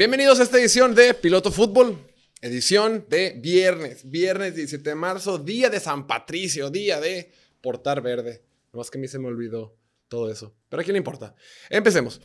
Bienvenidos 0.00 0.40
a 0.40 0.44
esta 0.44 0.58
edición 0.58 0.94
de 0.94 1.12
Piloto 1.12 1.52
Fútbol, 1.52 1.98
edición 2.40 3.04
de 3.10 3.38
viernes, 3.38 4.10
viernes 4.10 4.54
17 4.54 4.88
de 4.88 4.94
marzo, 4.94 5.36
día 5.36 5.68
de 5.68 5.78
San 5.78 6.06
Patricio, 6.06 6.70
día 6.70 6.98
de 6.98 7.30
portar 7.60 8.00
verde. 8.00 8.42
No 8.72 8.82
que 8.82 8.96
a 8.96 8.98
mí 8.98 9.08
se 9.08 9.18
me 9.18 9.26
olvidó 9.28 9.76
todo 10.08 10.30
eso, 10.30 10.54
pero 10.70 10.80
a 10.80 10.84
quién 10.84 10.94
le 10.94 11.00
importa. 11.00 11.34
Empecemos. 11.68 12.22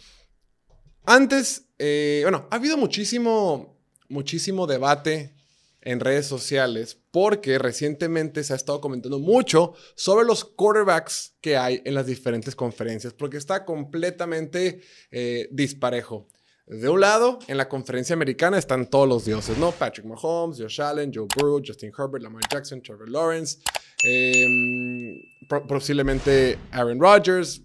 Antes, 1.04 1.66
eh, 1.78 2.22
bueno, 2.24 2.48
ha 2.50 2.56
habido 2.56 2.78
muchísimo, 2.78 3.78
muchísimo 4.08 4.68
debate 4.68 5.36
en 5.82 6.00
redes 6.00 6.28
sociales 6.28 6.98
porque 7.12 7.60
recientemente 7.60 8.46
se 8.46 8.54
ha 8.54 8.56
estado 8.56 8.80
comentando 8.80 9.20
mucho 9.20 9.74
sobre 9.96 10.26
los 10.26 10.46
quarterbacks 10.46 11.34
que 11.42 11.58
hay 11.58 11.82
en 11.84 11.94
las 11.94 12.06
diferentes 12.06 12.56
conferencias, 12.56 13.12
porque 13.12 13.36
está 13.36 13.66
completamente 13.66 14.80
eh, 15.12 15.50
disparejo. 15.52 16.30
De 16.68 16.90
un 16.90 17.00
lado, 17.00 17.38
en 17.48 17.58
la 17.58 17.70
conferencia 17.70 18.14
americana 18.14 18.58
están 18.58 18.90
todos 18.90 19.08
los 19.08 19.24
dioses, 19.24 19.56
¿no? 19.60 19.72
Patrick 19.72 20.08
Mahomes, 20.08 20.60
Josh 20.60 20.82
Allen, 20.82 21.12
Joe 21.14 21.28
Burrow, 21.36 21.62
Justin 21.64 21.92
Herbert, 21.96 22.24
Lamar 22.24 22.42
Jackson, 22.52 22.82
Trevor 22.82 23.08
Lawrence, 23.08 23.60
em, 24.04 25.22
posiblemente 25.68 26.58
Aaron 26.72 27.00
Rodgers, 27.00 27.62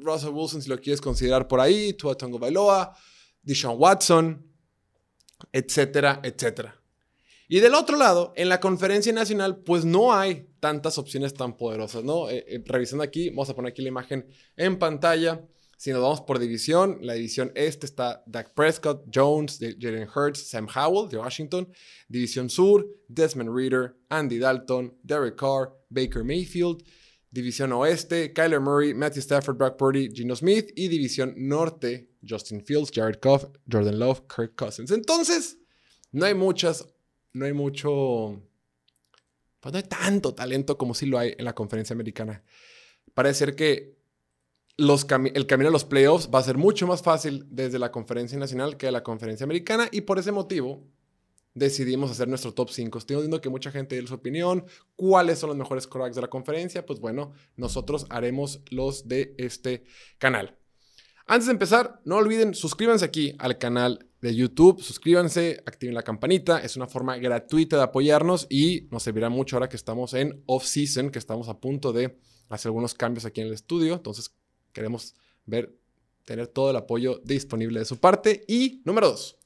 Russell 0.00 0.30
Wilson 0.30 0.62
si 0.62 0.68
lo 0.68 0.78
quieres 0.78 1.00
considerar 1.00 1.48
por 1.48 1.58
ahí, 1.58 1.94
Tua 1.94 2.14
Tongo 2.14 2.38
Bailoa, 2.38 2.96
Deshaun 3.42 3.76
Watson, 3.76 4.46
etcétera, 5.52 6.20
etcétera. 6.22 6.80
Y 7.48 7.60
del 7.60 7.74
otro 7.74 7.96
lado, 7.96 8.32
en 8.36 8.48
la 8.48 8.60
conferencia 8.60 9.12
nacional, 9.12 9.58
pues 9.58 9.84
no 9.84 10.14
hay 10.14 10.48
tantas 10.60 10.96
opciones 10.96 11.34
tan 11.34 11.56
poderosas, 11.56 12.04
¿no? 12.04 12.30
Eh, 12.30 12.44
eh, 12.48 12.62
revisando 12.64 13.02
aquí, 13.02 13.30
vamos 13.30 13.50
a 13.50 13.54
poner 13.54 13.72
aquí 13.72 13.82
la 13.82 13.88
imagen 13.88 14.26
en 14.56 14.78
pantalla. 14.78 15.44
Si 15.76 15.90
nos 15.90 16.02
vamos 16.02 16.20
por 16.22 16.38
división, 16.38 16.98
la 17.02 17.14
división 17.14 17.52
este 17.54 17.86
está 17.86 18.22
Dak 18.26 18.54
Prescott, 18.54 19.04
Jones, 19.12 19.58
Jalen 19.58 20.08
Hurts, 20.14 20.48
Sam 20.48 20.68
Howell 20.74 21.08
de 21.08 21.18
Washington. 21.18 21.72
División 22.08 22.48
sur, 22.48 22.86
Desmond 23.08 23.50
Reader, 23.54 23.96
Andy 24.08 24.38
Dalton, 24.38 24.96
Derek 25.02 25.36
Carr, 25.36 25.72
Baker 25.90 26.24
Mayfield. 26.24 26.82
División 27.30 27.72
oeste, 27.72 28.32
Kyler 28.32 28.60
Murray, 28.60 28.94
Matthew 28.94 29.20
Stafford, 29.20 29.56
Brock 29.56 29.76
Purdy, 29.76 30.08
Gino 30.14 30.36
Smith. 30.36 30.70
Y 30.76 30.88
división 30.88 31.34
norte, 31.36 32.10
Justin 32.26 32.64
Fields, 32.64 32.90
Jared 32.94 33.18
Goff, 33.20 33.46
Jordan 33.70 33.98
Love, 33.98 34.22
Kirk 34.28 34.54
Cousins. 34.54 34.90
Entonces, 34.90 35.58
no 36.12 36.26
hay 36.26 36.34
muchas 36.34 36.86
no 37.34 37.46
hay 37.46 37.52
mucho, 37.52 38.40
pues 39.60 39.72
no 39.72 39.76
hay 39.76 39.82
tanto 39.82 40.34
talento 40.34 40.78
como 40.78 40.94
sí 40.94 41.06
lo 41.06 41.18
hay 41.18 41.34
en 41.36 41.44
la 41.44 41.54
conferencia 41.54 41.92
americana. 41.92 42.42
Parece 43.12 43.40
ser 43.40 43.56
que 43.56 43.98
el 44.76 45.46
camino 45.46 45.68
a 45.68 45.72
los 45.72 45.84
playoffs 45.84 46.28
va 46.34 46.40
a 46.40 46.42
ser 46.42 46.58
mucho 46.58 46.86
más 46.86 47.02
fácil 47.02 47.46
desde 47.48 47.78
la 47.78 47.92
conferencia 47.92 48.38
nacional 48.38 48.76
que 48.76 48.86
de 48.86 48.92
la 48.92 49.02
conferencia 49.02 49.44
americana 49.44 49.88
y 49.92 50.02
por 50.02 50.18
ese 50.18 50.32
motivo 50.32 50.84
decidimos 51.54 52.10
hacer 52.10 52.28
nuestro 52.28 52.52
top 52.52 52.70
5. 52.70 52.98
Estoy 52.98 53.16
viendo 53.16 53.40
que 53.40 53.48
mucha 53.48 53.70
gente 53.70 53.96
dio 53.96 54.06
su 54.06 54.14
opinión. 54.14 54.64
¿Cuáles 54.96 55.38
son 55.38 55.48
los 55.48 55.56
mejores 55.56 55.86
quarterbacks 55.86 56.16
de 56.16 56.22
la 56.22 56.28
conferencia? 56.28 56.84
Pues 56.84 57.00
bueno, 57.00 57.32
nosotros 57.56 58.06
haremos 58.10 58.60
los 58.70 59.06
de 59.08 59.34
este 59.38 59.84
canal. 60.18 60.58
Antes 61.26 61.46
de 61.46 61.52
empezar, 61.52 62.00
no 62.04 62.16
olviden 62.16 62.54
suscríbanse 62.54 63.04
aquí 63.04 63.34
al 63.38 63.56
canal 63.56 64.08
de 64.20 64.34
YouTube. 64.34 64.82
Suscríbanse, 64.82 65.62
activen 65.64 65.94
la 65.94 66.02
campanita. 66.02 66.58
Es 66.58 66.76
una 66.76 66.86
forma 66.86 67.16
gratuita 67.16 67.76
de 67.76 67.84
apoyarnos 67.84 68.46
y 68.50 68.88
nos 68.90 69.04
servirá 69.04 69.30
mucho 69.30 69.56
ahora 69.56 69.68
que 69.68 69.76
estamos 69.76 70.12
en 70.12 70.42
off-season, 70.46 71.10
que 71.10 71.18
estamos 71.18 71.48
a 71.48 71.60
punto 71.60 71.92
de 71.92 72.18
hacer 72.50 72.68
algunos 72.68 72.92
cambios 72.94 73.24
aquí 73.24 73.40
en 73.40 73.46
el 73.46 73.54
estudio. 73.54 73.94
Entonces, 73.94 74.34
queremos 74.74 75.14
ver, 75.46 75.74
tener 76.26 76.48
todo 76.48 76.70
el 76.70 76.76
apoyo 76.76 77.20
disponible 77.24 77.78
de 77.78 77.86
su 77.86 77.98
parte. 77.98 78.44
Y 78.46 78.82
número 78.84 79.08
dos, 79.08 79.38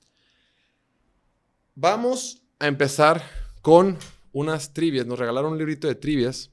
vamos 1.77 2.43
a 2.59 2.67
empezar 2.67 3.23
con 3.63 3.97
unas 4.33 4.73
trivias. 4.73 5.07
Nos 5.07 5.19
regalaron 5.19 5.53
un 5.53 5.59
librito 5.59 5.87
de 5.87 5.95
trivias. 5.95 6.51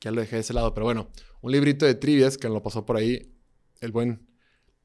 Que 0.00 0.06
ya 0.06 0.10
lo 0.10 0.20
dejé 0.20 0.36
de 0.36 0.40
ese 0.40 0.54
lado, 0.54 0.74
pero 0.74 0.84
bueno, 0.84 1.08
un 1.40 1.52
librito 1.52 1.84
de 1.84 1.94
trivias 1.94 2.38
que 2.38 2.48
nos 2.48 2.54
lo 2.54 2.62
pasó 2.62 2.86
por 2.86 2.96
ahí 2.96 3.32
el 3.80 3.92
buen, 3.92 4.28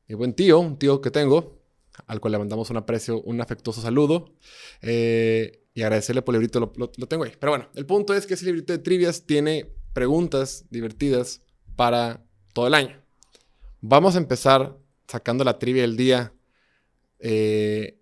el 0.07 0.15
buen 0.15 0.33
tío, 0.33 0.59
un 0.59 0.77
tío 0.77 1.01
que 1.01 1.11
tengo, 1.11 1.61
al 2.07 2.19
cual 2.19 2.33
le 2.33 2.39
mandamos 2.39 2.69
un 2.69 2.77
aprecio, 2.77 3.21
un 3.21 3.39
afectuoso 3.39 3.81
saludo. 3.81 4.33
Eh, 4.81 5.63
y 5.75 5.81
agradecerle 5.81 6.21
por 6.21 6.35
el 6.35 6.41
librito, 6.41 6.71
lo, 6.75 6.89
tengo 7.07 7.23
ahí. 7.23 7.33
Pero 7.39 7.51
bueno, 7.51 7.69
el 7.75 7.85
punto 7.85 8.13
es 8.13 8.25
que 8.27 8.35
ese 8.35 8.45
librito 8.45 8.73
de 8.73 8.79
trivias 8.79 9.25
tiene 9.25 9.73
preguntas 9.93 10.65
divertidas 10.69 11.41
para 11.75 12.23
todo 12.53 12.67
el 12.67 12.73
año. 12.75 13.01
Vamos 13.81 14.15
a 14.15 14.19
empezar 14.19 14.77
sacando 15.07 15.43
la 15.43 15.59
trivia 15.59 15.81
del 15.81 15.97
día 15.97 16.33
eh, 17.19 17.99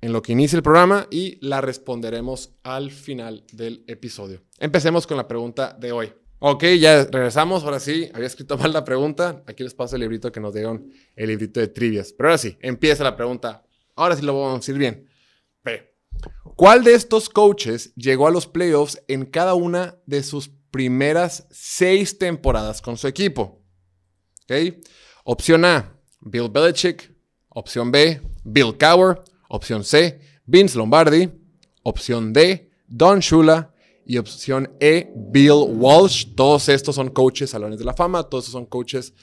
en 0.00 0.12
lo 0.12 0.22
que 0.22 0.32
inicia 0.32 0.56
el 0.56 0.62
programa 0.62 1.06
y 1.10 1.38
la 1.40 1.60
responderemos 1.60 2.50
al 2.62 2.90
final 2.90 3.44
del 3.52 3.84
episodio. 3.86 4.42
Empecemos 4.58 5.06
con 5.06 5.16
la 5.16 5.28
pregunta 5.28 5.72
de 5.78 5.92
hoy. 5.92 6.12
Ok, 6.40 6.64
ya 6.78 7.04
regresamos. 7.04 7.64
Ahora 7.64 7.80
sí, 7.80 8.10
había 8.12 8.26
escrito 8.26 8.58
mal 8.58 8.72
la 8.72 8.84
pregunta. 8.84 9.42
Aquí 9.46 9.62
les 9.62 9.72
paso 9.72 9.96
el 9.96 10.02
librito 10.02 10.30
que 10.30 10.40
nos 10.40 10.52
dieron, 10.52 10.92
el 11.16 11.28
librito 11.28 11.58
de 11.60 11.68
trivias. 11.68 12.12
Pero 12.12 12.28
ahora 12.28 12.38
sí, 12.38 12.58
empieza 12.60 13.02
la 13.02 13.16
pregunta. 13.16 13.64
Ahora 13.96 14.14
sí 14.14 14.22
lo 14.22 14.34
vamos 14.34 14.52
a 14.52 14.58
decir 14.58 14.76
bien. 14.76 15.08
P. 15.62 15.94
¿Cuál 16.54 16.84
de 16.84 16.92
estos 16.94 17.30
coaches 17.30 17.94
llegó 17.94 18.26
a 18.26 18.30
los 18.30 18.46
playoffs 18.46 19.02
en 19.08 19.24
cada 19.24 19.54
una 19.54 19.96
de 20.04 20.22
sus 20.22 20.50
primeras 20.70 21.46
seis 21.50 22.18
temporadas 22.18 22.82
con 22.82 22.98
su 22.98 23.08
equipo? 23.08 23.63
Ok. 24.44 24.76
Opción 25.24 25.64
A, 25.64 25.98
Bill 26.20 26.48
Belichick. 26.48 27.12
Opción 27.48 27.90
B, 27.90 28.20
Bill 28.44 28.76
Cowher. 28.78 29.22
Opción 29.48 29.84
C, 29.84 30.20
Vince 30.46 30.76
Lombardi. 30.76 31.30
Opción 31.82 32.32
D, 32.32 32.70
Don 32.86 33.20
Shula. 33.20 33.72
Y 34.06 34.18
opción 34.18 34.76
E, 34.80 35.10
Bill 35.14 35.64
Walsh. 35.66 36.34
Todos 36.34 36.68
estos 36.68 36.94
son 36.94 37.10
coaches 37.10 37.50
salones 37.50 37.78
de 37.78 37.84
la 37.84 37.94
fama. 37.94 38.22
Todos 38.24 38.44
estos 38.44 38.52
son 38.52 38.66
coaches 38.66 39.14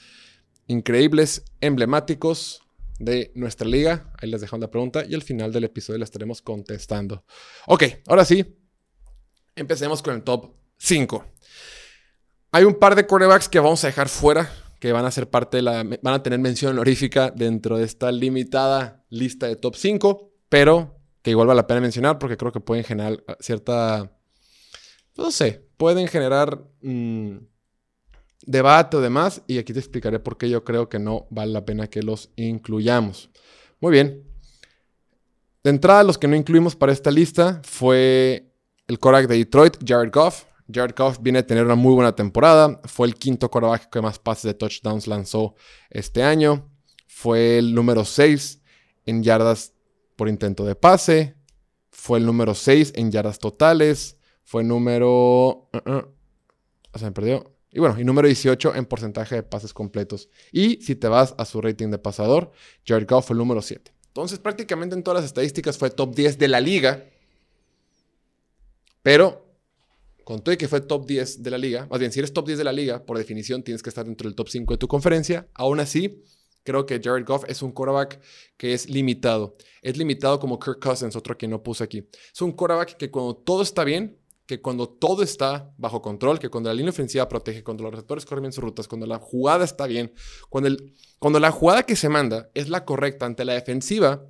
increíbles, 0.66 1.44
emblemáticos 1.60 2.62
de 2.98 3.32
nuestra 3.34 3.66
liga. 3.66 4.10
Ahí 4.20 4.30
les 4.30 4.40
dejamos 4.40 4.60
la 4.62 4.70
pregunta 4.70 5.04
y 5.04 5.14
al 5.14 5.22
final 5.22 5.52
del 5.52 5.64
episodio 5.64 5.98
la 5.98 6.04
estaremos 6.04 6.42
contestando. 6.42 7.24
Ok, 7.66 7.84
ahora 8.06 8.24
sí, 8.24 8.56
empecemos 9.54 10.02
con 10.02 10.14
el 10.14 10.22
top 10.22 10.52
5. 10.78 11.24
Hay 12.52 12.64
un 12.64 12.74
par 12.74 12.94
de 12.94 13.06
quarterbacks 13.06 13.48
que 13.48 13.58
vamos 13.58 13.82
a 13.84 13.86
dejar 13.86 14.08
fuera, 14.08 14.52
que 14.82 14.90
van 14.90 15.04
a 15.04 15.12
ser 15.12 15.30
parte 15.30 15.58
de 15.58 15.62
la. 15.62 15.84
van 15.84 16.14
a 16.14 16.24
tener 16.24 16.40
mención 16.40 16.72
honorífica 16.72 17.30
dentro 17.30 17.78
de 17.78 17.84
esta 17.84 18.10
limitada 18.10 19.04
lista 19.10 19.46
de 19.46 19.54
top 19.54 19.76
5, 19.76 20.32
pero 20.48 20.98
que 21.22 21.30
igual 21.30 21.46
vale 21.46 21.58
la 21.58 21.68
pena 21.68 21.80
mencionar 21.80 22.18
porque 22.18 22.36
creo 22.36 22.50
que 22.50 22.58
pueden 22.58 22.82
generar 22.82 23.22
cierta 23.38 24.10
no 25.16 25.30
sé, 25.30 25.64
pueden 25.76 26.08
generar 26.08 26.64
mm, 26.80 27.36
debate 28.44 28.96
o 28.96 29.00
demás 29.00 29.42
y 29.46 29.58
aquí 29.58 29.72
te 29.72 29.78
explicaré 29.78 30.18
por 30.18 30.36
qué 30.36 30.50
yo 30.50 30.64
creo 30.64 30.88
que 30.88 30.98
no 30.98 31.28
vale 31.30 31.52
la 31.52 31.64
pena 31.64 31.86
que 31.86 32.02
los 32.02 32.30
incluyamos. 32.34 33.30
Muy 33.80 33.92
bien. 33.92 34.24
De 35.62 35.70
entrada, 35.70 36.02
los 36.02 36.18
que 36.18 36.26
no 36.26 36.34
incluimos 36.34 36.74
para 36.74 36.90
esta 36.90 37.12
lista 37.12 37.62
fue 37.62 38.52
el 38.88 38.98
Korak 38.98 39.28
de 39.28 39.36
Detroit, 39.36 39.76
Jared 39.86 40.10
Goff. 40.12 40.46
Jared 40.72 40.94
Goff 40.96 41.18
viene 41.20 41.40
a 41.40 41.46
tener 41.46 41.64
una 41.64 41.74
muy 41.74 41.94
buena 41.94 42.14
temporada. 42.14 42.80
Fue 42.84 43.06
el 43.06 43.14
quinto 43.14 43.50
quarterback 43.50 43.90
que 43.90 44.00
más 44.00 44.18
pases 44.18 44.44
de 44.44 44.54
touchdowns 44.54 45.06
lanzó 45.06 45.54
este 45.90 46.22
año. 46.22 46.70
Fue 47.06 47.58
el 47.58 47.74
número 47.74 48.04
6 48.04 48.60
en 49.06 49.22
yardas 49.22 49.74
por 50.16 50.28
intento 50.28 50.64
de 50.64 50.74
pase. 50.74 51.36
Fue 51.90 52.18
el 52.18 52.26
número 52.26 52.54
6 52.54 52.92
en 52.96 53.10
yardas 53.10 53.38
totales. 53.38 54.16
Fue 54.42 54.64
número... 54.64 55.68
Uh, 55.72 55.90
uh, 55.90 56.98
se 56.98 57.04
me 57.04 57.12
perdió. 57.12 57.52
Y 57.70 57.80
bueno, 57.80 57.98
y 57.98 58.04
número 58.04 58.26
18 58.26 58.74
en 58.74 58.84
porcentaje 58.84 59.36
de 59.36 59.42
pases 59.42 59.72
completos. 59.72 60.28
Y 60.52 60.82
si 60.82 60.94
te 60.94 61.08
vas 61.08 61.34
a 61.38 61.44
su 61.44 61.60
rating 61.60 61.88
de 61.88 61.98
pasador, 61.98 62.52
Jared 62.86 63.08
Goff 63.08 63.26
fue 63.28 63.34
el 63.34 63.38
número 63.38 63.62
7. 63.62 63.92
Entonces, 64.08 64.38
prácticamente 64.38 64.94
en 64.94 65.02
todas 65.02 65.22
las 65.22 65.24
estadísticas 65.24 65.78
fue 65.78 65.88
top 65.88 66.14
10 66.14 66.38
de 66.38 66.48
la 66.48 66.60
liga. 66.60 67.04
Pero, 69.02 69.51
con 70.24 70.42
todo 70.42 70.52
y 70.52 70.56
que 70.56 70.68
fue 70.68 70.80
top 70.80 71.06
10 71.06 71.42
de 71.42 71.50
la 71.50 71.58
liga, 71.58 71.86
más 71.90 71.98
bien, 71.98 72.12
si 72.12 72.18
eres 72.18 72.32
top 72.32 72.46
10 72.46 72.58
de 72.58 72.64
la 72.64 72.72
liga, 72.72 73.04
por 73.04 73.18
definición 73.18 73.62
tienes 73.62 73.82
que 73.82 73.88
estar 73.88 74.04
dentro 74.04 74.28
del 74.28 74.34
top 74.34 74.48
5 74.48 74.74
de 74.74 74.78
tu 74.78 74.88
conferencia. 74.88 75.48
Aún 75.54 75.80
así, 75.80 76.22
creo 76.64 76.86
que 76.86 77.00
Jared 77.02 77.24
Goff 77.26 77.44
es 77.48 77.62
un 77.62 77.72
quarterback 77.72 78.20
que 78.56 78.74
es 78.74 78.88
limitado. 78.88 79.56
Es 79.82 79.96
limitado 79.96 80.38
como 80.38 80.58
Kirk 80.58 80.80
Cousins, 80.80 81.16
otro 81.16 81.36
que 81.36 81.48
no 81.48 81.62
puse 81.62 81.84
aquí. 81.84 82.08
Es 82.32 82.40
un 82.42 82.52
quarterback 82.52 82.96
que 82.96 83.10
cuando 83.10 83.36
todo 83.36 83.62
está 83.62 83.84
bien, 83.84 84.18
que 84.46 84.60
cuando 84.60 84.88
todo 84.88 85.22
está 85.22 85.72
bajo 85.78 86.02
control, 86.02 86.38
que 86.38 86.48
cuando 86.48 86.68
la 86.68 86.74
línea 86.74 86.90
ofensiva 86.90 87.28
protege, 87.28 87.62
cuando 87.62 87.84
los 87.84 87.92
receptores 87.92 88.26
corren 88.26 88.42
bien 88.42 88.52
sus 88.52 88.62
rutas, 88.62 88.88
cuando 88.88 89.06
la 89.06 89.18
jugada 89.18 89.64
está 89.64 89.86
bien, 89.86 90.12
cuando, 90.48 90.68
el, 90.68 90.94
cuando 91.18 91.38
la 91.40 91.50
jugada 91.50 91.84
que 91.84 91.96
se 91.96 92.08
manda 92.08 92.50
es 92.54 92.68
la 92.68 92.84
correcta 92.84 93.26
ante 93.26 93.44
la 93.44 93.54
defensiva, 93.54 94.26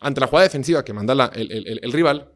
ante 0.00 0.20
la 0.20 0.26
jugada 0.26 0.44
defensiva 0.44 0.84
que 0.84 0.92
manda 0.92 1.30
el, 1.34 1.92
rival, 1.92 2.32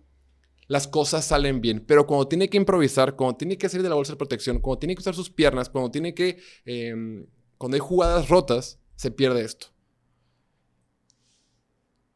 las 0.67 0.89
cosas 0.89 1.25
salen 1.25 1.61
bien. 1.61 1.85
Pero 1.87 2.07
cuando 2.07 2.29
tiene 2.29 2.49
que 2.49 2.57
improvisar, 2.57 3.17
cuando 3.17 3.37
tiene 3.37 3.59
que 3.59 3.69
salir 3.69 3.83
de 3.83 3.89
la 3.89 3.95
bolsa 3.95 4.13
de 4.13 4.19
protección, 4.19 4.59
cuando 4.59 4.79
tiene 4.79 4.95
que 4.95 5.01
usar 5.01 5.15
sus 5.15 5.31
piernas, 5.31 5.69
cuando 5.69 5.91
tiene 5.91 6.15
que... 6.15 6.39
Em, 6.65 7.27
cuando 7.59 7.77
hay 7.77 7.81
jugadas 7.81 8.29
rotas, 8.29 8.79
se 8.97 9.11
pierde 9.11 9.43
esto. 9.43 9.69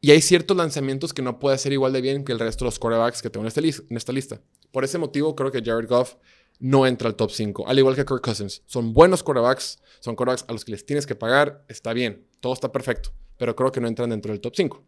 Y 0.01 0.11
hay 0.11 0.21
ciertos 0.21 0.55
lanzamientos 0.55 1.13
que 1.13 1.21
no 1.21 1.39
puede 1.39 1.55
hacer 1.55 1.73
igual 1.73 1.91
de 1.91 2.01
bien 2.01 2.23
que 2.23 2.31
el 2.31 2.39
resto 2.39 2.63
de 2.63 2.67
los 2.67 2.79
quarterbacks 2.79 3.21
que 3.21 3.29
tengo 3.29 3.45
en 3.45 3.47
esta, 3.47 3.59
en 3.61 3.97
esta 3.97 4.13
lista. 4.13 4.41
Por 4.71 4.83
ese 4.83 4.97
motivo, 4.97 5.35
creo 5.35 5.51
que 5.51 5.61
Jared 5.61 5.89
Goff 5.89 6.15
no 6.59 6.85
entra 6.85 7.09
al 7.09 7.15
top 7.15 7.31
5, 7.31 7.67
al 7.67 7.79
igual 7.79 7.95
que 7.95 8.05
Kirk 8.05 8.21
Cousins. 8.21 8.61
Son 8.65 8.93
buenos 8.93 9.23
quarterbacks, 9.23 9.79
son 9.99 10.15
quarterbacks 10.15 10.45
a 10.47 10.53
los 10.53 10.63
que 10.63 10.71
les 10.71 10.85
tienes 10.85 11.05
que 11.05 11.15
pagar, 11.15 11.65
está 11.67 11.93
bien, 11.93 12.27
todo 12.39 12.53
está 12.53 12.71
perfecto, 12.71 13.11
pero 13.37 13.55
creo 13.55 13.71
que 13.71 13.81
no 13.81 13.87
entran 13.87 14.09
dentro 14.09 14.31
del 14.31 14.41
top 14.41 14.53
5. 14.55 14.83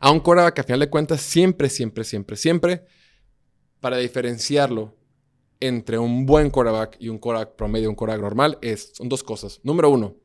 A 0.00 0.10
un 0.10 0.20
quarterback 0.20 0.54
que 0.54 0.60
a 0.60 0.64
final 0.64 0.80
de 0.80 0.90
cuentas 0.90 1.20
siempre, 1.20 1.68
siempre, 1.68 2.04
siempre, 2.04 2.36
siempre, 2.36 2.84
para 3.80 3.98
diferenciarlo 3.98 4.94
entre 5.60 5.98
un 5.98 6.26
buen 6.26 6.50
quarterback 6.50 6.96
y 7.00 7.08
un 7.08 7.18
quarterback 7.18 7.56
promedio, 7.56 7.88
un 7.88 7.94
quarterback 7.94 8.22
normal, 8.22 8.58
es, 8.60 8.92
son 8.94 9.08
dos 9.08 9.22
cosas. 9.22 9.60
Número 9.62 9.90
uno, 9.90 10.16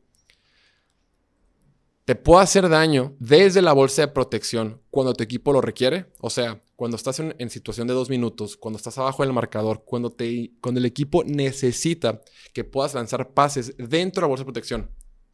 te 2.06 2.16
puede 2.16 2.44
hacer 2.44 2.68
daño 2.68 3.16
desde 3.20 3.62
la 3.62 3.74
bolsa 3.74 4.02
de 4.02 4.08
protección 4.10 4.82
cuando 4.90 5.14
tu 5.14 5.24
equipo 5.24 5.54
lo 5.54 5.62
requiere. 5.62 6.08
O 6.20 6.30
sea, 6.30 6.62
cuando 6.76 6.98
estás 6.98 7.20
en, 7.20 7.50
situación 7.50 7.88
de 7.88 7.94
dos 7.94 8.10
minutos, 8.10 8.58
cuando 8.58 8.78
estás 8.78 8.98
abajo 8.98 9.24
del 9.24 9.34
marcador, 9.34 9.84
cuando, 9.86 10.10
te, 10.10 10.52
cuando 10.62 10.80
el 10.80 10.86
equipo 10.86 11.24
necesita 11.24 12.22
que 12.54 12.64
puedas 12.64 12.96
lanzar 12.96 13.34
pases 13.34 13.76
dentro 13.78 14.22
de 14.22 14.24
la 14.24 14.28
bolsa 14.28 14.42
de 14.42 14.46
protección. 14.46 14.92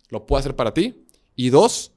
Lo 0.10 0.26
puede 0.26 0.42
hacer 0.42 0.56
para 0.56 0.74
ti. 0.74 1.08
Y 1.36 1.50
dos, 1.50 1.94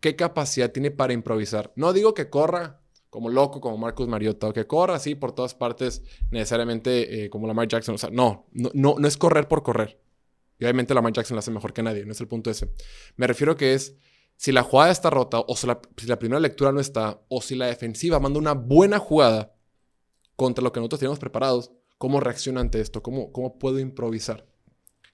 qué 0.00 0.16
capacidad 0.16 0.70
tiene 0.70 0.90
para 0.90 1.12
improvisar. 1.12 1.72
No 1.76 1.92
digo 1.92 2.14
que 2.14 2.30
corra 2.30 2.80
como 3.10 3.30
loco, 3.30 3.60
como 3.60 3.78
Marcus 3.78 4.06
Mariota, 4.06 4.48
o 4.48 4.52
que 4.52 4.66
corra 4.66 4.96
así 4.96 5.14
por 5.14 5.32
todas 5.32 5.54
partes, 5.54 6.02
necesariamente 6.30 7.24
eh, 7.24 7.30
como 7.30 7.46
Lamar 7.46 7.68
Jackson. 7.68 7.94
O 7.94 7.98
sea, 7.98 8.10
no, 8.10 8.46
no, 8.52 8.96
no, 8.98 9.08
es 9.08 9.16
correr 9.16 9.48
por 9.48 9.62
correr. 9.62 9.98
Y 10.58 10.64
obviamente 10.64 10.94
Lamar 10.94 11.12
Jackson 11.12 11.34
lo 11.34 11.38
hace 11.38 11.50
mejor 11.50 11.72
que 11.72 11.82
nadie, 11.82 12.04
no 12.04 12.12
es 12.12 12.20
el 12.20 12.28
punto 12.28 12.50
ese. 12.50 12.70
Me 13.16 13.26
refiero 13.26 13.56
que 13.56 13.74
es 13.74 13.96
si 14.36 14.52
la 14.52 14.62
jugada 14.62 14.90
está 14.90 15.10
rota, 15.10 15.40
o 15.40 15.56
si 15.56 15.66
la, 15.66 15.80
primera 16.18 16.38
lectura 16.38 16.70
no 16.70 16.80
está, 16.80 17.20
o 17.28 17.42
si 17.42 17.56
la 17.56 17.66
defensiva 17.66 18.20
manda 18.20 18.38
una 18.38 18.52
buena 18.52 18.98
jugada 18.98 19.54
contra 20.36 20.62
lo 20.62 20.72
que 20.72 20.80
nosotros 20.80 21.00
tenemos 21.00 21.18
preparados, 21.18 21.72
¿cómo 21.96 22.20
reacciona 22.20 22.60
ante 22.60 22.80
esto? 22.80 23.02
¿Cómo, 23.02 23.32
cómo 23.32 23.58
puedo 23.58 23.80
improvisar? 23.80 24.46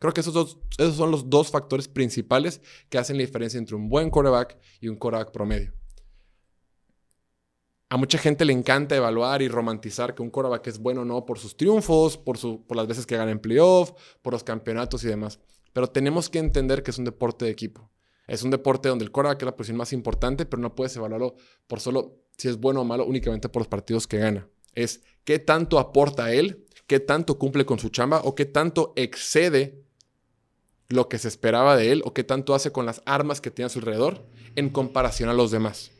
Creo 0.05 0.13
que 0.13 0.21
esos, 0.21 0.59
esos 0.77 0.97
son 0.97 1.11
los 1.11 1.31
dos 1.31 1.51
factores 1.51 1.89
principales 1.89 2.61
que 2.91 2.99
hacen 2.99 3.17
la 3.17 3.23
diferencia 3.23 3.57
entre 3.57 3.75
un 3.75 3.89
buen 3.89 4.11
quarterback 4.11 4.59
y 4.79 4.89
un 4.89 4.97
quarterback 4.97 5.33
promedio. 5.33 5.73
A 7.89 7.97
mucha 7.97 8.19
gente 8.19 8.45
le 8.45 8.53
encanta 8.53 8.95
evaluar 8.95 9.41
y 9.41 9.49
romantizar 9.49 10.15
que 10.15 10.21
un 10.21 10.29
quarterback 10.29 10.67
es 10.67 10.79
bueno 10.79 11.01
o 11.01 11.05
no 11.07 11.25
por 11.25 11.39
sus 11.39 11.57
triunfos, 11.57 12.19
por, 12.19 12.37
su, 12.37 12.67
por 12.67 12.77
las 12.77 12.87
veces 12.87 13.07
que 13.07 13.17
gana 13.17 13.31
en 13.31 13.39
playoff, 13.39 13.93
por 14.21 14.35
los 14.35 14.45
campeonatos 14.45 15.03
y 15.05 15.09
demás. 15.09 15.41
Pero 15.73 15.87
tenemos 15.87 16.29
que 16.29 16.39
entender 16.39 16.83
que 16.83 16.91
es 16.91 16.99
un 16.99 17.07
deporte 17.07 17.47
de 17.47 17.53
equipo. 17.53 17.91
Es 18.27 18.43
un 18.43 18.51
deporte 18.51 18.91
donde 18.91 19.07
el 19.07 19.11
quarterback 19.11 19.41
es 19.41 19.47
la 19.47 19.57
posición 19.57 19.79
más 19.79 19.95
importante, 19.95 20.45
pero 20.45 20.61
no 20.61 20.75
puedes 20.75 20.95
evaluarlo 20.97 21.37
por 21.67 21.81
solo 21.81 22.27
si 22.37 22.49
es 22.49 22.59
bueno 22.59 22.83
o 22.83 22.85
malo, 22.85 23.07
únicamente 23.07 23.49
por 23.49 23.61
los 23.61 23.69
partidos 23.69 24.07
que 24.07 24.19
gana. 24.19 24.51
Es 24.75 25.01
qué 25.25 25.39
tanto 25.39 25.79
aporta 25.79 26.35
él, 26.35 26.67
qué 26.87 27.01
tanto 27.01 27.39
cumple 27.39 27.65
con 27.65 27.79
su 27.79 27.89
chamba 27.89 28.21
o 28.23 28.35
qué 28.35 28.45
tanto 28.45 28.93
excede 28.97 29.84
lo 30.89 31.09
que 31.09 31.19
se 31.19 31.29
esperaba 31.29 31.77
de 31.77 31.93
él 31.93 32.03
o 32.05 32.13
qué 32.13 32.25
tanto 32.25 32.55
hace 32.55 32.73
con 32.73 32.87
las 32.87 33.03
armas 33.07 33.41
que 33.41 33.51
tiene 33.51 33.67
a 33.67 33.71
su 33.71 33.79
alrededor 33.79 34.25
en 34.57 34.71
comparación 34.71 35.29
a 35.29 35.35
los 35.35 35.51
demás. 35.51 35.91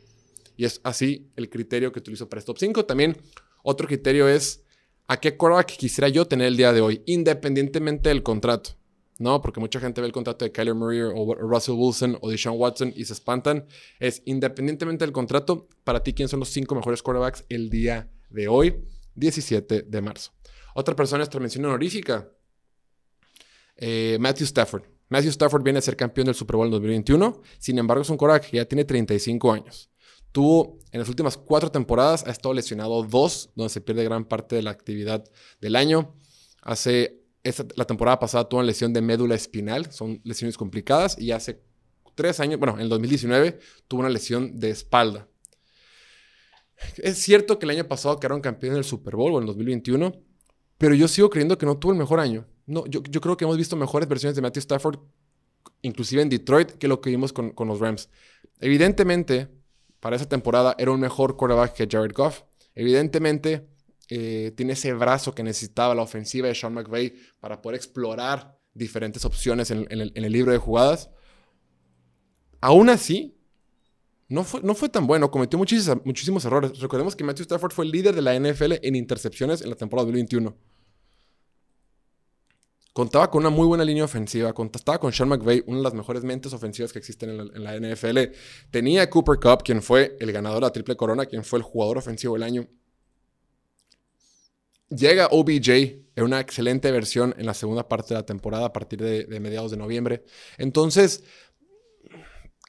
Y 0.57 0.65
es 0.65 0.79
así 0.83 1.29
el 1.35 1.49
criterio 1.49 1.91
que 1.91 1.99
utilizo 1.99 2.29
para 2.29 2.39
este 2.39 2.47
top 2.47 2.59
5. 2.59 2.85
También 2.85 3.17
otro 3.63 3.87
criterio 3.87 4.27
es 4.27 4.63
a 5.07 5.19
qué 5.19 5.35
quarterback 5.35 5.77
quisiera 5.77 6.07
yo 6.07 6.25
tener 6.25 6.47
el 6.47 6.57
día 6.57 6.71
de 6.71 6.81
hoy, 6.81 7.01
independientemente 7.05 8.09
del 8.09 8.23
contrato. 8.23 8.71
¿no? 9.17 9.41
Porque 9.41 9.59
mucha 9.59 9.79
gente 9.79 10.01
ve 10.01 10.07
el 10.07 10.13
contrato 10.13 10.45
de 10.45 10.51
Kyler 10.51 10.75
Murray 10.75 11.01
o 11.01 11.35
Russell 11.35 11.75
Wilson 11.75 12.17
o 12.21 12.29
de 12.29 12.37
Sean 12.37 12.55
Watson 12.57 12.93
y 12.95 13.05
se 13.05 13.13
espantan. 13.13 13.65
Es 13.99 14.21
independientemente 14.25 15.05
del 15.05 15.13
contrato, 15.13 15.67
para 15.83 16.03
ti, 16.03 16.13
¿quiénes 16.13 16.31
son 16.31 16.39
los 16.39 16.49
cinco 16.49 16.75
mejores 16.75 17.01
quarterbacks 17.01 17.45
el 17.49 17.69
día 17.69 18.09
de 18.29 18.47
hoy, 18.47 18.75
17 19.15 19.83
de 19.83 20.01
marzo? 20.01 20.31
Otra 20.73 20.95
persona 20.95 21.23
es 21.23 21.33
mención 21.39 21.65
honorífica, 21.65 22.29
eh, 23.77 24.17
Matthew 24.19 24.45
Stafford. 24.45 24.83
Matthew 25.09 25.31
Stafford 25.31 25.63
viene 25.63 25.79
a 25.79 25.81
ser 25.81 25.95
campeón 25.95 26.25
del 26.25 26.35
Super 26.35 26.55
Bowl 26.55 26.67
en 26.67 26.71
2021, 26.71 27.41
sin 27.59 27.77
embargo 27.77 28.01
es 28.01 28.09
un 28.09 28.17
quarterback 28.17 28.49
que 28.49 28.57
ya 28.57 28.65
tiene 28.65 28.85
35 28.85 29.51
años. 29.51 29.89
Tuvo 30.31 30.79
en 30.91 30.99
las 30.99 31.07
últimas 31.07 31.37
cuatro 31.37 31.71
temporadas, 31.71 32.25
ha 32.25 32.31
estado 32.31 32.53
lesionado 32.53 33.03
dos, 33.03 33.51
donde 33.55 33.69
se 33.69 33.81
pierde 33.81 34.03
gran 34.03 34.25
parte 34.25 34.55
de 34.55 34.63
la 34.63 34.71
actividad 34.71 35.23
del 35.61 35.75
año. 35.75 36.15
Hace 36.61 37.21
la 37.75 37.85
temporada 37.85 38.19
pasada 38.19 38.49
tuvo 38.49 38.59
una 38.59 38.67
lesión 38.67 38.91
de 38.91 39.01
médula 39.01 39.35
espinal, 39.35 39.91
son 39.91 40.19
lesiones 40.23 40.57
complicadas, 40.57 41.17
y 41.19 41.31
hace 41.31 41.61
tres 42.15 42.39
años, 42.39 42.59
bueno, 42.59 42.75
en 42.75 42.81
el 42.81 42.89
2019 42.89 43.59
tuvo 43.87 44.01
una 44.01 44.09
lesión 44.09 44.59
de 44.59 44.71
espalda. 44.71 45.27
Es 46.97 47.19
cierto 47.19 47.59
que 47.59 47.65
el 47.65 47.69
año 47.69 47.87
pasado 47.87 48.19
quedaron 48.19 48.41
campeones 48.41 48.75
del 48.75 48.83
Super 48.83 49.15
Bowl, 49.15 49.33
o 49.33 49.37
en 49.37 49.43
el 49.43 49.47
2021, 49.47 50.13
pero 50.77 50.95
yo 50.95 51.07
sigo 51.07 51.29
creyendo 51.29 51.57
que 51.57 51.65
no 51.65 51.77
tuvo 51.77 51.93
el 51.93 51.97
mejor 51.97 52.19
año. 52.19 52.47
No, 52.67 52.85
yo, 52.87 53.01
creo 53.03 53.37
que 53.37 53.45
hemos 53.45 53.57
visto 53.57 53.75
mejores 53.75 54.09
versiones 54.09 54.35
de 54.35 54.41
Matthew 54.41 54.61
Stafford, 54.61 54.99
inclusive 55.81 56.21
en 56.21 56.29
Detroit, 56.29 56.71
que 56.71 56.87
lo 56.87 56.99
que 56.99 57.11
vimos 57.11 57.31
con, 57.31 57.53
los 57.67 57.79
Rams. 57.79 58.09
Evidentemente, 58.59 59.49
para 59.99 60.15
esa 60.15 60.27
temporada 60.27 60.75
era 60.79 60.91
un 60.91 60.99
mejor 60.99 61.37
quarterback 61.37 61.73
que 61.73 61.87
Jared 61.89 62.13
Goff. 62.13 62.41
Evidentemente, 62.73 63.67
eh, 64.09 64.51
tiene 64.55 64.73
ese 64.73 64.93
brazo 64.93 65.35
que 65.35 65.43
necesitaba 65.43 65.93
la 65.93 66.01
ofensiva 66.01 66.47
de 66.47 66.55
Sean 66.55 66.73
McVay 66.73 67.13
para 67.39 67.61
poder 67.61 67.77
explorar 67.77 68.57
diferentes 68.73 69.23
opciones 69.25 69.71
en, 69.71 69.87
el, 69.89 70.31
libro 70.31 70.51
de 70.51 70.57
jugadas. 70.57 71.09
Aún 72.61 72.89
así, 72.89 73.37
no 74.27 74.43
fue, 74.43 74.61
no 74.63 74.73
fue 74.73 74.89
tan 74.89 75.05
bueno, 75.05 75.29
cometió 75.29 75.59
muchísimos, 75.59 76.03
muchísimos 76.03 76.43
errores. 76.45 76.79
Recordemos 76.79 77.15
que 77.15 77.23
Matthew 77.23 77.43
Stafford 77.43 77.73
fue 77.73 77.85
el 77.85 77.91
líder 77.91 78.15
de 78.15 78.23
la 78.23 78.37
NFL 78.37 78.73
en 78.81 78.95
intercepciones 78.95 79.61
en 79.61 79.69
la 79.69 79.75
temporada 79.75 80.05
2021. 80.07 80.74
Contaba 82.95 83.29
con 83.29 83.41
una 83.41 83.49
muy 83.49 83.67
buena 83.67 83.83
línea 83.83 84.05
ofensiva, 84.05 84.53
contaba 84.53 84.97
con 84.99 85.11
Sean 85.11 85.27
McVay, 85.27 85.65
una 85.67 85.79
de 85.79 85.83
las 85.83 85.93
mejores 85.93 86.23
mentes 86.23 86.53
ofensivas 86.53 86.93
que 86.93 86.99
existen 86.99 87.29
en 87.29 87.61
la, 87.61 87.77
NFL. 87.77 88.33
Tenía 88.71 89.01
a 89.01 89.09
Cooper 89.09 89.37
Cup, 89.37 89.63
quien 89.65 89.81
fue 89.81 90.15
el 90.17 90.31
ganador 90.31 90.61
de 90.61 90.67
la 90.67 90.71
triple 90.71 90.95
corona, 90.95 91.25
quien 91.25 91.43
fue 91.43 91.59
el 91.59 91.63
jugador 91.63 91.97
ofensivo 91.97 92.35
del 92.35 92.43
año. 92.43 92.69
Llega 94.87 95.27
OBJ 95.29 95.69
en 96.15 96.23
una 96.23 96.39
excelente 96.39 96.89
versión 96.89 97.35
en 97.37 97.45
la 97.45 97.53
segunda 97.53 97.85
parte 97.89 98.13
de 98.13 98.21
la 98.21 98.25
temporada 98.25 98.67
a 98.67 98.71
partir 98.71 99.01
de, 99.01 99.41
mediados 99.41 99.71
de 99.71 99.77
noviembre. 99.77 100.23
Entonces, 100.57 101.25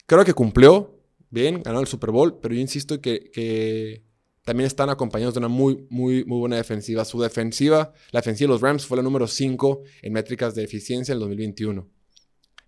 creo 0.07 0.25
que 0.25 0.35
cumplió 0.35 1.05
bien, 1.31 1.63
ganó 1.63 1.79
el 1.79 1.87
Super 1.87 2.11
Bowl, 2.11 2.41
pero 2.41 2.53
yo 2.53 2.61
insisto 2.61 3.01
que 3.01 4.03
también 4.47 4.69
están 4.69 4.91
acompañados 4.91 5.35
de 5.35 5.39
una 5.39 5.49
muy, 5.49 5.89
muy, 5.91 6.25
muy 6.25 6.39
buena 6.39 6.55
defensiva. 6.55 7.05
Su 7.05 7.21
defensiva, 7.21 7.93
la 8.13 8.21
defensiva 8.21 8.47
de 8.47 8.53
los 8.55 8.61
Rams 8.61 8.87
fue 8.87 8.97
la 8.97 9.03
número 9.03 9.27
5 9.27 9.83
en 10.03 10.13
métricas 10.13 10.55
de 10.55 10.63
eficiencia 10.63 11.11
en 11.11 11.17
el 11.17 11.21
2021. 11.23 11.85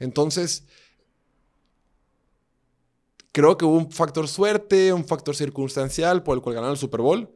Entonces, 0.00 0.66
creo 3.30 3.56
que 3.56 3.64
hubo 3.64 3.76
un 3.76 3.92
factor 3.92 4.26
suerte, 4.26 4.92
un 4.92 5.04
factor 5.04 5.36
circunstancial 5.36 6.24
por 6.24 6.36
el 6.36 6.42
cual 6.42 6.56
ganaron 6.56 6.72
el 6.72 6.80
Super 6.80 7.00
Bowl, 7.00 7.30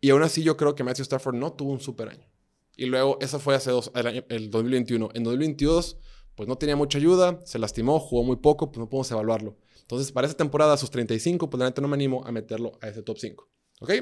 y 0.00 0.10
aún 0.10 0.22
así 0.22 0.44
yo 0.44 0.56
creo 0.56 0.76
que 0.76 0.84
Matthew 0.84 1.02
Stafford 1.02 1.34
no 1.34 1.52
tuvo 1.54 1.72
un 1.72 1.80
super 1.80 2.10
año. 2.10 2.30
Y 2.76 2.86
luego, 2.86 3.18
eso 3.20 3.40
fue 3.40 3.56
hace 3.56 3.72
dos, 3.72 3.90
el, 3.96 4.24
el 4.28 4.48
2021. 4.48 5.08
En 5.14 5.24
2022, 5.24 5.98
pues 6.36 6.48
no 6.48 6.56
tenía 6.56 6.76
mucha 6.76 6.98
ayuda, 6.98 7.40
se 7.44 7.58
lastimó, 7.58 7.98
jugó 7.98 8.22
muy 8.22 8.36
poco, 8.36 8.70
pues 8.70 8.78
no 8.78 8.88
podemos 8.88 9.10
evaluarlo. 9.10 9.56
Entonces, 9.88 10.12
para 10.12 10.26
esa 10.26 10.36
temporada, 10.36 10.76
sus 10.76 10.90
35, 10.90 11.48
pues 11.48 11.58
la 11.58 11.64
neta 11.64 11.80
no 11.80 11.88
me 11.88 11.94
animo 11.94 12.22
a 12.26 12.30
meterlo 12.30 12.72
a 12.82 12.88
ese 12.88 13.02
top 13.02 13.16
5. 13.16 13.48
¿Ok? 13.80 13.92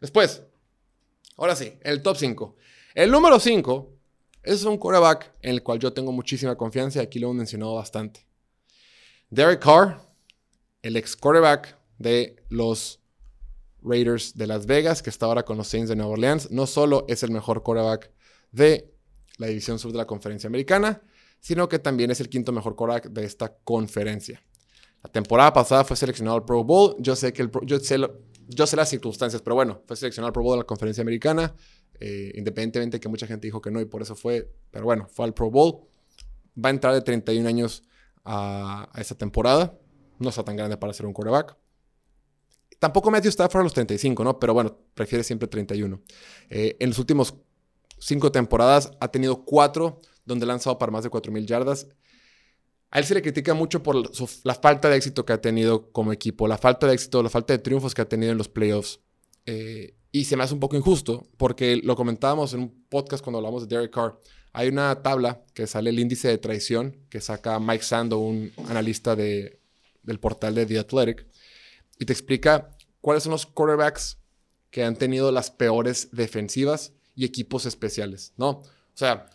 Después, 0.00 0.42
ahora 1.36 1.54
sí, 1.54 1.74
el 1.82 2.00
top 2.00 2.16
5. 2.16 2.56
El 2.94 3.10
número 3.10 3.38
5 3.38 3.92
es 4.42 4.64
un 4.64 4.78
quarterback 4.78 5.34
en 5.42 5.50
el 5.50 5.62
cual 5.62 5.80
yo 5.80 5.92
tengo 5.92 6.12
muchísima 6.12 6.56
confianza 6.56 7.00
y 7.00 7.02
aquí 7.02 7.18
lo 7.18 7.30
he 7.30 7.34
mencionado 7.34 7.74
bastante. 7.74 8.26
Derek 9.28 9.62
Carr, 9.62 10.00
el 10.80 10.96
ex 10.96 11.14
quarterback 11.14 11.76
de 11.98 12.36
los 12.48 13.02
Raiders 13.82 14.34
de 14.34 14.46
Las 14.46 14.64
Vegas, 14.64 15.02
que 15.02 15.10
está 15.10 15.26
ahora 15.26 15.44
con 15.44 15.58
los 15.58 15.68
Saints 15.68 15.90
de 15.90 15.96
Nueva 15.96 16.12
Orleans, 16.12 16.50
no 16.50 16.66
solo 16.66 17.04
es 17.06 17.22
el 17.22 17.32
mejor 17.32 17.62
quarterback 17.62 18.10
de 18.50 18.94
la 19.36 19.48
división 19.48 19.78
sur 19.78 19.92
de 19.92 19.98
la 19.98 20.06
conferencia 20.06 20.46
americana, 20.46 21.02
sino 21.38 21.68
que 21.68 21.78
también 21.78 22.10
es 22.10 22.20
el 22.20 22.30
quinto 22.30 22.50
mejor 22.50 22.76
quarterback 22.76 23.12
de 23.12 23.26
esta 23.26 23.54
conferencia. 23.58 24.42
La 25.02 25.10
temporada 25.10 25.52
pasada 25.52 25.84
fue 25.84 25.96
seleccionado 25.96 26.36
al 26.36 26.44
Pro 26.44 26.64
Bowl. 26.64 26.96
Yo 26.98 27.14
sé 27.16 27.32
que 27.32 27.42
el 27.42 27.50
sé 27.82 27.98
yo 28.50 28.66
sé 28.66 28.76
las 28.76 28.88
circunstancias, 28.88 29.42
pero 29.42 29.56
bueno, 29.56 29.82
fue 29.86 29.96
seleccionado 29.96 30.28
al 30.28 30.32
Pro 30.32 30.42
Bowl 30.42 30.54
de 30.54 30.58
la 30.58 30.66
conferencia 30.66 31.02
americana, 31.02 31.54
eh, 32.00 32.32
independientemente 32.34 32.98
que 32.98 33.08
mucha 33.08 33.26
gente 33.26 33.46
dijo 33.46 33.60
que 33.60 33.70
no 33.70 33.80
y 33.80 33.84
por 33.84 34.00
eso 34.00 34.16
fue, 34.16 34.50
pero 34.70 34.86
bueno, 34.86 35.06
fue 35.12 35.26
al 35.26 35.34
Pro 35.34 35.50
Bowl. 35.50 35.80
Va 36.62 36.70
a 36.70 36.70
entrar 36.70 36.94
de 36.94 37.02
31 37.02 37.46
años 37.48 37.84
a, 38.24 38.88
a 38.92 39.00
esta 39.00 39.14
temporada. 39.14 39.78
No 40.18 40.30
está 40.30 40.42
tan 40.42 40.56
grande 40.56 40.76
para 40.76 40.92
ser 40.92 41.06
un 41.06 41.12
quarterback. 41.12 41.56
Tampoco 42.78 43.10
Matthew 43.10 43.30
Stafford 43.30 43.60
a 43.60 43.64
los 43.64 43.74
35, 43.74 44.22
¿no? 44.24 44.38
Pero 44.38 44.54
bueno, 44.54 44.76
prefiere 44.94 45.24
siempre 45.24 45.48
31. 45.48 46.00
Eh, 46.48 46.76
en 46.78 46.88
los 46.88 46.98
últimos 46.98 47.34
cinco 47.98 48.30
temporadas 48.30 48.92
ha 49.00 49.08
tenido 49.08 49.44
cuatro 49.44 50.00
donde 50.24 50.44
ha 50.44 50.48
lanzado 50.48 50.78
para 50.78 50.92
más 50.92 51.02
de 51.02 51.10
4.000 51.10 51.46
yardas. 51.46 51.88
A 52.90 52.98
él 52.98 53.04
se 53.04 53.14
le 53.14 53.22
critica 53.22 53.52
mucho 53.54 53.82
por 53.82 53.96
la 54.44 54.54
falta 54.54 54.88
de 54.88 54.96
éxito 54.96 55.26
que 55.26 55.34
ha 55.34 55.40
tenido 55.40 55.90
como 55.92 56.12
equipo, 56.12 56.48
la 56.48 56.56
falta 56.56 56.86
de 56.86 56.94
éxito, 56.94 57.22
la 57.22 57.28
falta 57.28 57.52
de 57.52 57.58
triunfos 57.58 57.94
que 57.94 58.02
ha 58.02 58.08
tenido 58.08 58.32
en 58.32 58.38
los 58.38 58.48
playoffs. 58.48 59.00
Eh, 59.44 59.94
y 60.10 60.24
se 60.24 60.36
me 60.36 60.42
hace 60.42 60.54
un 60.54 60.60
poco 60.60 60.76
injusto, 60.76 61.26
porque 61.36 61.76
lo 61.76 61.96
comentábamos 61.96 62.54
en 62.54 62.60
un 62.60 62.84
podcast 62.88 63.22
cuando 63.22 63.38
hablamos 63.38 63.68
de 63.68 63.76
Derek 63.76 63.92
Carr. 63.92 64.18
Hay 64.52 64.68
una 64.68 65.02
tabla 65.02 65.44
que 65.52 65.66
sale 65.66 65.90
el 65.90 65.98
índice 65.98 66.28
de 66.28 66.38
traición 66.38 66.96
que 67.10 67.20
saca 67.20 67.60
Mike 67.60 67.84
Sando, 67.84 68.18
un 68.18 68.52
analista 68.68 69.14
de, 69.14 69.60
del 70.02 70.18
portal 70.18 70.54
de 70.54 70.64
The 70.64 70.78
Athletic, 70.78 71.26
y 71.98 72.06
te 72.06 72.12
explica 72.12 72.76
cuáles 73.02 73.22
son 73.22 73.32
los 73.32 73.44
quarterbacks 73.44 74.18
que 74.70 74.84
han 74.84 74.96
tenido 74.96 75.30
las 75.30 75.50
peores 75.50 76.08
defensivas 76.12 76.92
y 77.14 77.24
equipos 77.24 77.66
especiales, 77.66 78.32
¿no? 78.36 78.48
O 78.50 78.64
sea, 78.94 79.26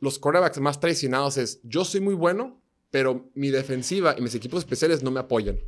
los 0.00 0.18
quarterbacks 0.18 0.58
más 0.60 0.80
traicionados 0.80 1.36
es, 1.36 1.60
yo 1.62 1.84
soy 1.84 2.00
muy 2.00 2.14
bueno, 2.14 2.60
pero 2.90 3.30
mi 3.34 3.50
defensiva 3.50 4.14
y 4.16 4.22
mis 4.22 4.34
equipos 4.34 4.60
especiales 4.60 5.02
no 5.02 5.10
me 5.10 5.20
apoyan. 5.20 5.58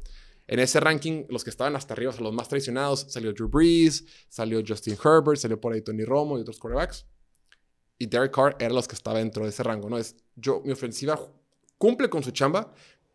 En 0.47 0.59
ese 0.59 0.81
ranking, 0.81 1.27
los 1.29 1.45
que 1.45 1.51
estaban 1.51 1.77
hasta 1.77 1.95
arriba, 1.95 2.13
son 2.13 2.25
los 2.25 2.33
más 2.33 2.49
traicionados, 2.49 3.07
salió 3.09 3.33
Drew 3.33 3.49
Brees, 3.49 4.05
salió 4.29 4.61
Justin 4.67 4.95
Herbert, 4.95 5.39
salió 5.39 5.61
por 5.61 5.73
ahí 5.73 5.83
Tony 5.83 6.05
Romo 6.05 6.39
y 6.39 6.41
otros 6.41 6.59
quarterbacks. 6.59 7.07
Y 7.99 8.07
Derek 8.07 8.35
Carr 8.35 8.57
era 8.59 8.75
los 8.75 8.89
que 8.89 8.97
estaba 8.97 9.19
dentro 9.19 9.45
de 9.45 9.51
ese 9.51 9.63
rango, 9.63 9.89
¿no? 9.89 9.99
Es, 9.99 10.17
yo, 10.35 10.61
mi 10.65 10.73
ofensiva 10.73 11.21
cumple 11.79 12.11
con 12.11 12.25
su 12.25 12.31
chamba, 12.31 12.73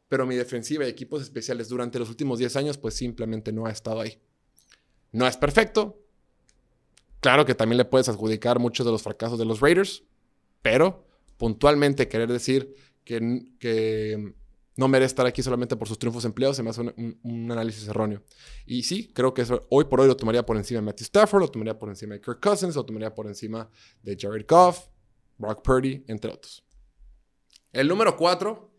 pero 0.07 0.25
mi 0.25 0.35
defensiva 0.35 0.85
y 0.85 0.89
equipos 0.89 1.21
especiales 1.23 1.67
durante 1.67 1.99
los 1.99 2.07
últimos 2.07 2.39
10 2.39 2.55
años, 2.55 2.77
pues 2.77 2.93
simplemente 2.93 3.51
no 3.51 3.65
ha 3.65 3.71
estado 3.71 3.99
ahí. 3.99 4.17
No 5.11 5.27
es 5.27 5.35
perfecto. 5.37 5.99
Claro 7.19 7.45
que 7.45 7.55
también 7.55 7.77
le 7.77 7.85
puedes 7.85 8.07
adjudicar 8.07 8.59
muchos 8.59 8.85
de 8.85 8.91
los 8.91 9.01
fracasos 9.01 9.39
de 9.39 9.45
los 9.45 9.59
Raiders, 9.59 10.03
pero 10.61 11.05
puntualmente 11.37 12.07
querer 12.07 12.31
decir 12.31 12.75
que, 13.05 14.33
no 14.77 14.89
merece 14.89 15.07
estar 15.07 15.25
aquí 15.25 15.41
solamente 15.41 15.77
por 15.77 15.87
sus 15.87 15.97
triunfos 15.97 16.25
empleados, 16.25 16.57
se 16.57 16.63
me 16.63 16.69
hace 16.69 16.81
un, 16.81 17.49
análisis 17.49 17.87
erróneo. 17.87 18.21
Y 18.65 18.83
sí, 18.83 19.13
creo 19.13 19.33
que 19.33 19.45
hoy 19.69 19.85
por 19.85 20.01
hoy 20.01 20.07
lo 20.07 20.17
tomaría 20.17 20.45
por 20.45 20.57
encima 20.57 20.81
de 20.81 20.85
Matthew 20.85 21.05
Stafford, 21.05 21.41
lo 21.41 21.47
tomaría 21.47 21.79
por 21.79 21.87
encima 21.87 22.15
de 22.15 22.21
Kirk 22.21 22.41
Cousins, 22.41 22.75
lo 22.75 22.85
tomaría 22.85 23.13
por 23.13 23.27
encima 23.27 23.69
de 24.03 24.17
Jared 24.19 24.45
Goff, 24.45 24.87
Brock 25.37 25.61
Purdy, 25.61 26.03
entre 26.07 26.31
otros. 26.31 26.65
El 27.71 27.87
número 27.87 28.17
4, 28.17 28.71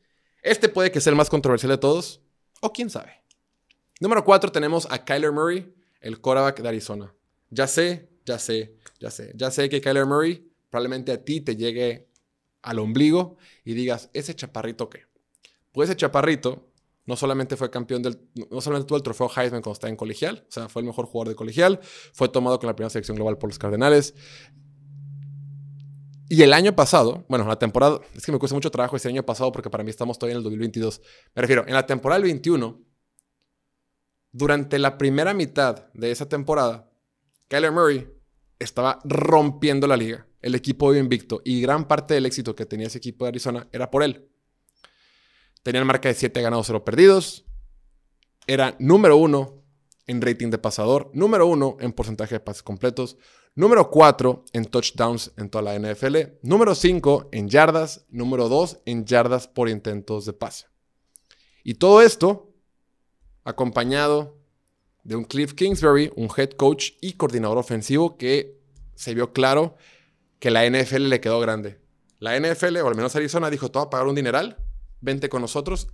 este 0.42 0.68
puede 0.68 0.90
que 0.90 1.00
sea 1.00 1.12
el 1.12 1.16
más 1.16 1.30
controversial 1.30 1.71
de 1.71 1.78
todos, 1.78 2.21
o 2.61 2.73
quién 2.73 2.90
sabe. 2.90 3.23
Número 4.00 4.23
4 4.23 4.52
tenemos 4.52 4.87
a 4.90 5.02
Kyler 5.02 5.33
Murray, 5.33 5.75
el 6.00 6.21
quarterback 6.21 6.61
de 6.61 6.68
Arizona. 6.68 7.14
Ya 7.49 7.66
sé, 7.66 8.11
ya 8.26 8.38
sé, 8.38 8.76
ya 9.00 9.11
sé, 9.11 9.33
ya 9.35 9.50
sé 9.50 9.68
que 9.71 9.80
Kyler 9.80 10.04
Murray 10.04 10.50
probablemente 10.68 11.12
a 11.12 11.25
ti 11.25 11.40
te 11.40 11.56
llegue 11.56 12.11
al 12.66 12.80
ombligo 12.80 13.37
y 13.64 13.75
digas, 13.75 14.11
ese 14.12 14.35
chaparrito 14.35 14.90
qué. 14.90 15.04
Pues 15.73 15.88
ese 15.88 15.96
chaparrito 15.96 16.68
no 17.04 17.14
solamente 17.14 17.56
fue 17.56 17.70
campeón 17.70 18.02
del, 18.02 18.18
no 18.50 18.61
solamente 18.61 18.88
tuvo 18.88 18.96
el 18.96 19.04
trofeo 19.04 19.28
Heisman 19.28 19.62
cuando 19.62 19.75
estaba 19.75 19.90
en 19.90 19.96
colegial, 19.96 20.44
o 20.49 20.52
sea, 20.52 20.68
fue 20.68 20.82
el 20.82 20.87
mejor 20.87 21.06
jugador 21.06 21.28
de 21.28 21.37
colegial, 21.37 21.78
fue 22.12 22.28
tomado 22.28 22.58
con 22.58 22.66
la 22.66 22.75
primera 22.75 22.90
selección 22.90 23.14
global 23.14 23.38
por 23.38 23.49
los 23.49 23.58
Cardenales. 23.58 24.14
Y 26.28 26.42
el 26.42 26.52
año 26.52 26.75
pasado, 26.75 27.25
bueno, 27.28 27.46
la 27.46 27.56
temporada, 27.56 28.00
es 28.16 28.26
que 28.26 28.32
me 28.32 28.40
cuesta 28.40 28.56
mucho 28.56 28.73
trabajo 28.73 28.96
ese 28.96 29.08
año 29.08 29.23
pasado 29.25 29.52
porque 29.52 29.70
para 29.70 29.85
mí 29.85 29.90
estamos 29.90 30.18
todavía 30.18 30.32
en 30.32 30.38
el 30.38 30.42
2022. 30.42 31.00
Me 31.37 31.42
refiero, 31.42 31.64
en 31.68 31.75
la 31.75 31.87
temporada 31.87 32.18
del 32.18 32.25
21, 32.25 32.82
durante 34.32 34.80
la 34.80 34.99
primera 34.99 35.35
mitad 35.35 35.87
de 35.94 36.11
esa 36.11 36.28
temporada, 36.28 36.90
Kyler 37.46 37.70
Murray 37.70 38.11
estaba 38.58 38.99
rompiendo 39.04 39.87
la 39.87 39.96
liga 39.96 40.25
el 40.43 40.55
equipo 40.55 40.95
invicto 40.95 41.40
y 41.45 41.61
gran 41.61 41.88
parte 41.88 42.14
del 42.14 42.26
éxito 42.26 42.55
que 42.55 42.66
tenía 42.66 42.87
ese 42.87 42.99
equipo 42.99 43.25
de 43.25 43.31
Arizona 43.31 43.69
era 43.73 43.90
por 43.90 44.02
él. 44.02 44.28
Tenían 45.62 45.87
marca 45.87 46.09
de 46.09 46.14
7 46.14 46.40
ganados, 46.43 46.66
0 46.66 46.85
perdidos. 46.85 47.45
Era 48.47 48.76
número 48.78 49.16
uno 49.16 49.64
en 50.07 50.23
rating 50.23 50.50
de 50.50 50.59
pasador, 50.59 51.11
número 51.12 51.47
uno 51.47 51.76
en 51.81 51.93
porcentaje 51.93 52.37
de 52.37 52.40
pases 52.40 52.62
completos, 52.62 53.16
número 53.57 53.90
4 53.90 54.45
en 54.52 54.66
touchdowns 54.66 55.33
en 55.37 55.50
toda 55.50 55.62
la 55.62 55.78
NFL, 55.78 56.16
número 56.43 56.75
5 56.75 57.31
en 57.33 57.49
yardas, 57.49 58.07
número 58.09 58.49
2 58.49 58.83
en 58.87 59.05
yardas 59.05 59.49
por 59.49 59.69
intentos 59.69 60.26
de 60.26 60.33
pase. 60.33 60.66
Y 61.64 61.75
todo 61.75 62.00
esto 62.02 62.52
acompañado 63.43 64.38
de 65.02 65.16
un 65.16 65.25
Cliff 65.25 65.55
Kingsbury, 65.55 66.12
un 66.16 66.28
head 66.37 66.50
coach 66.50 66.93
y 67.00 67.14
coordinador 67.14 67.59
ofensivo 67.59 68.16
que 68.16 68.61
se 68.95 69.14
vio 69.14 69.33
claro 69.33 69.76
que 70.38 70.50
la 70.50 70.69
NFL 70.69 71.09
le 71.09 71.21
quedó 71.21 71.40
grande. 71.40 71.81
La 72.19 72.38
NFL, 72.38 72.76
o 72.78 72.88
al 72.88 72.95
menos 72.95 73.14
Arizona, 73.16 73.50
dijo, 73.50 73.71
todo 73.71 73.85
a 73.85 73.90
pagar 73.90 74.07
un 74.07 74.14
dineral, 74.14 74.59
vente 75.00 75.28
con 75.28 75.43
nosotros. 75.43 75.88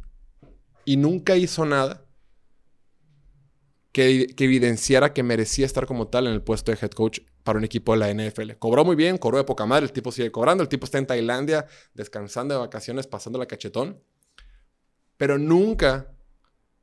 Y 0.84 0.96
nunca 0.96 1.36
hizo 1.36 1.64
nada 1.64 2.04
que, 3.92 4.34
evidenciara 4.38 5.12
que 5.12 5.22
merecía 5.22 5.66
estar 5.66 5.86
como 5.86 6.08
tal 6.08 6.26
en 6.26 6.32
el 6.32 6.42
puesto 6.42 6.72
de 6.72 6.78
head 6.80 6.90
coach 6.90 7.20
para 7.44 7.58
un 7.58 7.64
equipo 7.64 7.92
de 7.92 7.98
la 7.98 8.12
NFL. 8.12 8.52
Cobró 8.58 8.84
muy 8.84 8.96
bien, 8.96 9.18
cobró 9.18 9.38
de 9.38 9.44
poca 9.44 9.66
madre, 9.66 9.86
el 9.86 9.92
tipo 9.92 10.12
sigue 10.12 10.32
cobrando, 10.32 10.62
el 10.62 10.68
tipo 10.68 10.84
está 10.84 10.98
en 10.98 11.06
Tailandia, 11.06 11.66
descansando 11.94 12.54
de 12.54 12.60
vacaciones, 12.60 13.06
pasando 13.06 13.38
la 13.38 13.46
cachetón. 13.46 14.02
Pero 15.16 15.38
nunca, 15.38 16.14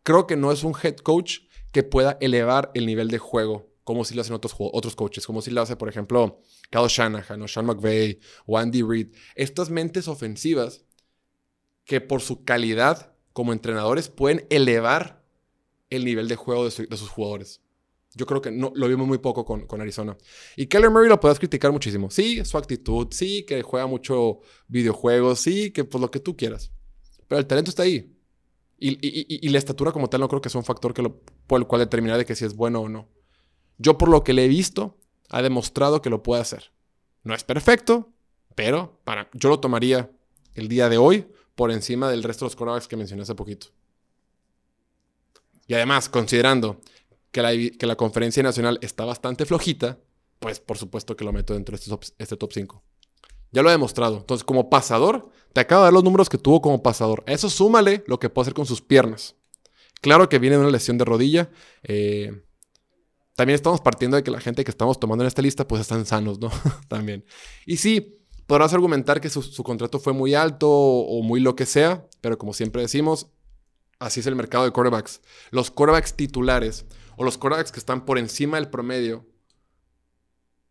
creo 0.04 0.28
que 0.28 0.36
no 0.36 0.52
es 0.52 0.64
un 0.64 0.74
head 0.82 0.98
coach 0.98 1.40
que 1.72 1.84
pueda 1.84 2.18
elevar 2.22 2.72
el 2.74 2.86
nivel 2.86 3.10
de 3.10 3.20
juego 3.20 3.69
como 3.90 4.06
si 4.06 4.14
lo 4.14 4.22
hacen 4.22 4.36
otros, 4.36 4.54
otros 4.56 4.96
coaches, 4.96 5.26
como 5.26 5.42
si 5.42 5.50
lo 5.50 5.64
hace, 5.64 5.76
por 5.76 5.90
ejemplo, 5.90 6.44
Kyle 6.70 6.88
Shanahan 6.88 7.42
o 7.42 7.48
Sean 7.48 7.66
McVay 7.66 8.20
o 8.46 8.56
Andy 8.56 8.84
Reid. 8.84 9.16
Estas 9.34 9.72
mentes 9.72 10.08
ofensivas 10.08 10.86
que 11.86 12.00
por 12.00 12.22
su 12.22 12.44
calidad 12.44 13.16
como 13.34 13.52
entrenadores 13.52 14.08
pueden 14.08 14.46
elevar 14.52 15.26
el 15.90 16.06
nivel 16.06 16.28
de 16.28 16.36
juego 16.36 16.66
de, 16.66 16.70
sus 16.70 17.10
jugadores. 17.10 17.64
Yo 18.14 18.28
creo 18.28 18.44
que 18.44 18.52
no, 18.52 18.72
lo 18.76 18.88
vimos 18.88 19.08
muy 19.08 19.18
poco 19.18 19.44
con, 19.44 19.82
Arizona. 19.82 20.16
Y 20.56 20.68
Keller 20.68 20.92
Murray 20.92 21.10
lo 21.10 21.20
puedes 21.20 21.40
criticar 21.40 21.72
muchísimo. 21.72 22.12
Sí, 22.12 22.46
su 22.46 22.60
actitud, 22.60 23.08
sí, 23.10 23.44
que 23.44 23.64
juega 23.64 23.88
mucho 23.88 24.42
videojuegos, 24.68 25.40
sí, 25.40 25.72
que 25.72 25.84
pues 25.84 26.00
lo 26.00 26.12
que 26.12 26.20
tú 26.20 26.38
quieras. 26.38 26.72
Pero 27.28 27.40
el 27.40 27.48
talento 27.48 27.72
está 27.72 27.82
ahí. 27.82 28.16
Y, 28.78 29.00
y, 29.02 29.50
la 29.50 29.58
estatura 29.58 29.92
como 29.92 30.12
tal 30.12 30.22
no 30.22 30.30
creo 30.30 30.42
que 30.42 30.50
sea 30.50 30.60
un 30.60 30.66
factor 30.66 30.94
que 30.94 31.02
lo, 31.02 31.22
por 31.48 31.60
el 31.60 31.66
cual 31.66 31.80
determinar 31.80 32.20
de 32.20 32.26
que 32.26 32.36
si 32.36 32.46
es 32.46 32.56
bueno 32.56 32.82
o 32.82 32.88
no. 32.88 33.10
Yo 33.80 33.98
por 33.98 34.10
lo 34.10 34.24
que 34.24 34.34
le 34.34 34.46
he 34.46 34.48
visto, 34.48 34.98
ha 35.30 35.42
demostrado 35.42 36.02
que 36.02 36.12
lo 36.12 36.22
puede 36.22 36.42
hacer. 36.42 36.72
No 37.24 37.34
es 37.34 37.44
perfecto, 37.44 38.10
pero 38.56 39.00
para, 39.04 39.30
yo 39.34 39.50
lo 39.50 39.60
tomaría 39.60 40.12
el 40.54 40.68
día 40.68 40.90
de 40.90 40.98
hoy 40.98 41.28
por 41.56 41.72
encima 41.72 42.10
del 42.12 42.24
resto 42.24 42.46
de 42.46 42.48
los 42.48 42.56
quarterbacks 42.56 42.88
que 42.88 42.98
mencioné 42.98 43.24
hace 43.24 43.36
poquito. 43.36 43.68
Y 45.66 45.74
además, 45.74 46.10
considerando 46.10 46.82
que 47.32 47.42
la, 47.42 47.52
que 47.52 47.86
la 47.86 47.96
conferencia 47.96 48.44
nacional 48.44 48.80
está 48.82 49.06
bastante 49.06 49.46
flojita, 49.46 49.98
pues 50.40 50.60
por 50.60 50.78
supuesto 50.78 51.16
que 51.16 51.24
lo 51.24 51.32
meto 51.32 51.54
dentro 51.54 51.78
de 51.78 51.84
este 51.84 52.14
este 52.18 52.38
top 52.38 52.52
5. 52.54 52.84
Ya 53.52 53.62
lo 53.62 53.70
he 53.70 53.72
demostrado. 53.72 54.18
Entonces, 54.18 54.44
como 54.44 54.70
pasador, 54.70 55.30
te 55.54 55.62
acabo 55.62 55.82
de 55.82 55.86
dar 55.88 55.94
los 55.94 56.04
números 56.04 56.30
que 56.30 56.38
tuvo 56.38 56.62
como 56.62 56.84
pasador. 56.84 57.24
A 57.28 57.34
eso 57.34 57.50
súmale 57.50 58.04
lo 58.08 58.20
que 58.20 58.30
puede 58.30 58.44
hacer 58.44 58.54
con 58.54 58.66
sus 58.66 58.82
piernas. 58.82 59.36
Claro 60.02 60.30
que 60.30 60.40
viene 60.40 60.56
de 60.56 60.62
una 60.62 60.72
lesión 60.72 60.98
de 60.98 61.06
rodilla. 61.06 61.50
Eh, 61.84 62.44
también 63.40 63.56
estamos 63.56 63.80
partiendo 63.80 64.18
de 64.18 64.24
que 64.24 64.32
la 64.32 64.42
gente 64.42 64.66
que 64.66 64.70
estamos 64.70 65.00
tomando 65.00 65.24
en 65.24 65.30
esta 65.30 65.42
lista 65.42 65.66
pues 65.66 65.80
están 65.80 66.06
sanos, 66.06 66.40
¿no? 66.40 66.52
También. 66.90 67.24
Y 67.66 67.78
sí, 67.78 68.20
podrás 68.46 68.74
argumentar 68.74 69.22
que 69.22 69.30
su, 69.30 69.64
contrato 69.64 69.98
fue 69.98 70.12
muy 70.12 70.36
alto 70.36 70.70
o, 70.70 71.24
muy 71.24 71.40
lo 71.40 71.56
que 71.56 71.66
sea, 71.66 72.06
pero 72.20 72.38
como 72.38 72.52
siempre 72.52 72.82
decimos, 72.82 73.28
así 73.98 74.20
es 74.20 74.28
el 74.28 74.36
mercado 74.36 74.66
de 74.66 74.72
quarterbacks. 74.72 75.22
Los 75.52 75.72
quarterbacks 75.72 76.16
titulares 76.16 76.86
o 77.16 77.24
los 77.24 77.38
quarterbacks 77.38 77.72
que 77.72 77.80
están 77.80 78.04
por 78.04 78.20
encima 78.20 78.58
del 78.58 78.70
promedio 78.70 79.26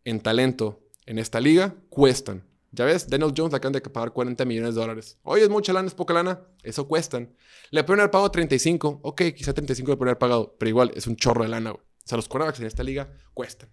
en 0.04 0.20
talento 0.20 0.82
en 1.06 1.18
esta 1.18 1.40
liga 1.40 1.74
cuestan. 1.88 2.46
Ya 2.72 2.84
ves, 2.84 3.08
Daniel 3.08 3.32
Jones 3.34 3.54
acaban 3.54 3.72
de 3.72 3.80
pagar 3.80 4.12
40 4.12 4.44
millones 4.44 4.74
de 4.74 4.80
dólares. 4.82 5.16
Oye, 5.22 5.44
es 5.44 5.48
mucha 5.48 5.72
lana, 5.72 5.88
es 5.88 5.94
poca 5.94 6.12
lana. 6.12 6.42
Eso 6.62 6.86
cuestan. 6.86 7.34
Le 7.70 7.82
pueden 7.82 8.00
haber 8.00 8.10
pagado 8.10 8.30
35. 8.30 9.00
Ok, 9.04 9.22
quizá 9.34 9.54
35 9.54 9.90
le 9.90 9.96
pueden 9.96 10.10
haber 10.10 10.18
pagado, 10.18 10.54
pero 10.58 10.68
igual 10.68 10.92
es 10.94 11.06
un 11.06 11.16
chorro 11.16 11.44
de 11.44 11.48
lana. 11.48 11.72
O 12.08 12.10
sea, 12.10 12.16
los 12.16 12.26
quarterbacks 12.26 12.58
en 12.60 12.66
esta 12.66 12.82
liga 12.82 13.12
cuestan. 13.34 13.68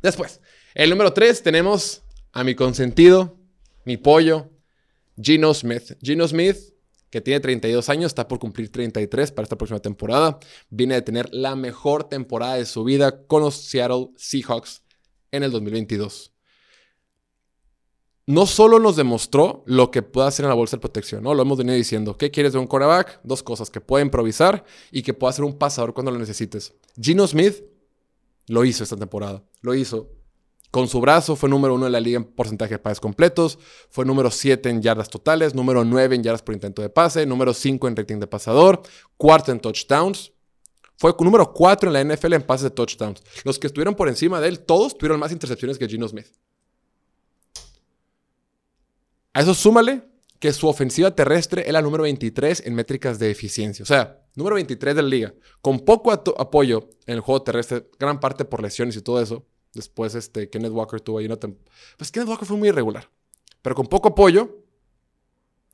Después, 0.00 0.40
el 0.74 0.88
número 0.88 1.12
3 1.12 1.42
tenemos 1.42 2.02
a 2.32 2.42
mi 2.42 2.54
consentido, 2.54 3.38
mi 3.84 3.98
pollo, 3.98 4.50
Gino 5.20 5.52
Smith. 5.52 5.98
Gino 6.02 6.26
Smith, 6.26 6.56
que 7.10 7.20
tiene 7.20 7.40
32 7.40 7.90
años, 7.90 8.06
está 8.06 8.26
por 8.28 8.38
cumplir 8.38 8.72
33 8.72 9.30
para 9.32 9.44
esta 9.44 9.58
próxima 9.58 9.80
temporada. 9.80 10.38
Viene 10.70 10.94
de 10.94 11.02
tener 11.02 11.28
la 11.34 11.54
mejor 11.54 12.04
temporada 12.04 12.54
de 12.54 12.64
su 12.64 12.82
vida 12.82 13.26
con 13.26 13.42
los 13.42 13.56
Seattle 13.56 14.08
Seahawks 14.16 14.82
en 15.30 15.42
el 15.42 15.50
2022 15.50 16.33
no 18.26 18.46
solo 18.46 18.78
nos 18.78 18.96
demostró 18.96 19.62
lo 19.66 19.90
que 19.90 20.02
puede 20.02 20.28
hacer 20.28 20.44
en 20.44 20.48
la 20.48 20.54
bolsa 20.54 20.76
de 20.76 20.80
protección, 20.80 21.22
¿no? 21.22 21.34
Lo 21.34 21.42
hemos 21.42 21.58
venido 21.58 21.76
diciendo. 21.76 22.16
¿Qué 22.16 22.30
quieres 22.30 22.54
de 22.54 22.58
un 22.58 22.66
quarterback? 22.66 23.20
Dos 23.22 23.42
cosas, 23.42 23.70
que 23.70 23.80
puede 23.80 24.04
improvisar 24.04 24.64
y 24.90 25.02
que 25.02 25.12
pueda 25.12 25.32
ser 25.32 25.44
un 25.44 25.58
pasador 25.58 25.92
cuando 25.92 26.10
lo 26.10 26.18
necesites. 26.18 26.72
Gino 26.98 27.26
Smith 27.26 27.62
lo 28.46 28.64
hizo 28.64 28.82
esta 28.82 28.96
temporada. 28.96 29.42
Lo 29.60 29.74
hizo 29.74 30.08
Con 30.70 30.88
su 30.88 31.00
brazo 31.00 31.36
fue 31.36 31.48
número 31.48 31.74
uno 31.74 31.86
en 31.86 31.92
la 31.92 32.00
liga 32.00 32.16
en 32.16 32.24
porcentaje 32.24 32.74
de 32.74 32.78
pases 32.78 32.98
completos, 32.98 33.58
fue 33.90 34.04
número 34.04 34.30
7 34.30 34.68
en 34.70 34.82
yardas 34.82 35.08
totales, 35.08 35.54
número 35.54 35.84
9 35.84 36.16
en 36.16 36.22
yardas 36.22 36.42
por 36.42 36.54
intento 36.54 36.82
de 36.82 36.88
pase, 36.88 37.26
número 37.26 37.54
5 37.54 37.86
en 37.86 37.94
rating 37.94 38.18
de 38.18 38.26
pasador, 38.26 38.82
cuarto 39.16 39.52
en 39.52 39.60
touchdowns. 39.60 40.32
Fue 40.96 41.14
número 41.20 41.52
4 41.52 41.90
en 41.90 42.08
la 42.08 42.14
NFL 42.14 42.32
en 42.32 42.42
pases 42.42 42.64
de 42.64 42.70
touchdowns. 42.70 43.22
Los 43.44 43.58
que 43.58 43.66
estuvieron 43.66 43.94
por 43.94 44.08
encima 44.08 44.40
de 44.40 44.48
él, 44.48 44.60
todos 44.60 44.96
tuvieron 44.96 45.20
más 45.20 45.30
intercepciones 45.30 45.78
que 45.78 45.86
Gino 45.86 46.08
Smith. 46.08 46.26
A 49.34 49.40
eso 49.40 49.52
súmale 49.52 50.08
que 50.38 50.52
su 50.52 50.68
ofensiva 50.68 51.14
terrestre 51.14 51.64
es 51.66 51.72
la 51.72 51.82
número 51.82 52.04
23 52.04 52.66
en 52.66 52.74
métricas 52.74 53.18
de 53.18 53.30
eficiencia. 53.30 53.82
O 53.82 53.86
sea, 53.86 54.22
número 54.34 54.54
23 54.54 54.94
de 54.94 55.02
la 55.02 55.08
liga. 55.08 55.34
Con 55.60 55.80
poco 55.80 56.12
apoyo 56.12 56.88
en 57.06 57.14
el 57.14 57.20
juego 57.20 57.42
terrestre, 57.42 57.88
gran 57.98 58.20
parte 58.20 58.44
por 58.44 58.62
lesiones 58.62 58.96
y 58.96 59.02
todo 59.02 59.20
eso. 59.20 59.44
Después, 59.72 60.14
este, 60.14 60.48
Kenneth 60.48 60.72
Walker 60.72 61.00
tuvo 61.00 61.18
ahí 61.18 61.26
una 61.26 61.36
Pues 61.36 62.12
Kenneth 62.12 62.28
Walker 62.28 62.46
fue 62.46 62.56
muy 62.56 62.68
irregular. 62.68 63.10
Pero 63.60 63.74
con 63.74 63.86
poco 63.86 64.08
apoyo, 64.08 64.64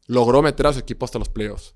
logró 0.07 0.41
meter 0.41 0.69
a 0.69 0.73
su 0.73 0.79
equipo 0.79 1.05
hasta 1.05 1.19
los 1.19 1.29
playoffs. 1.29 1.75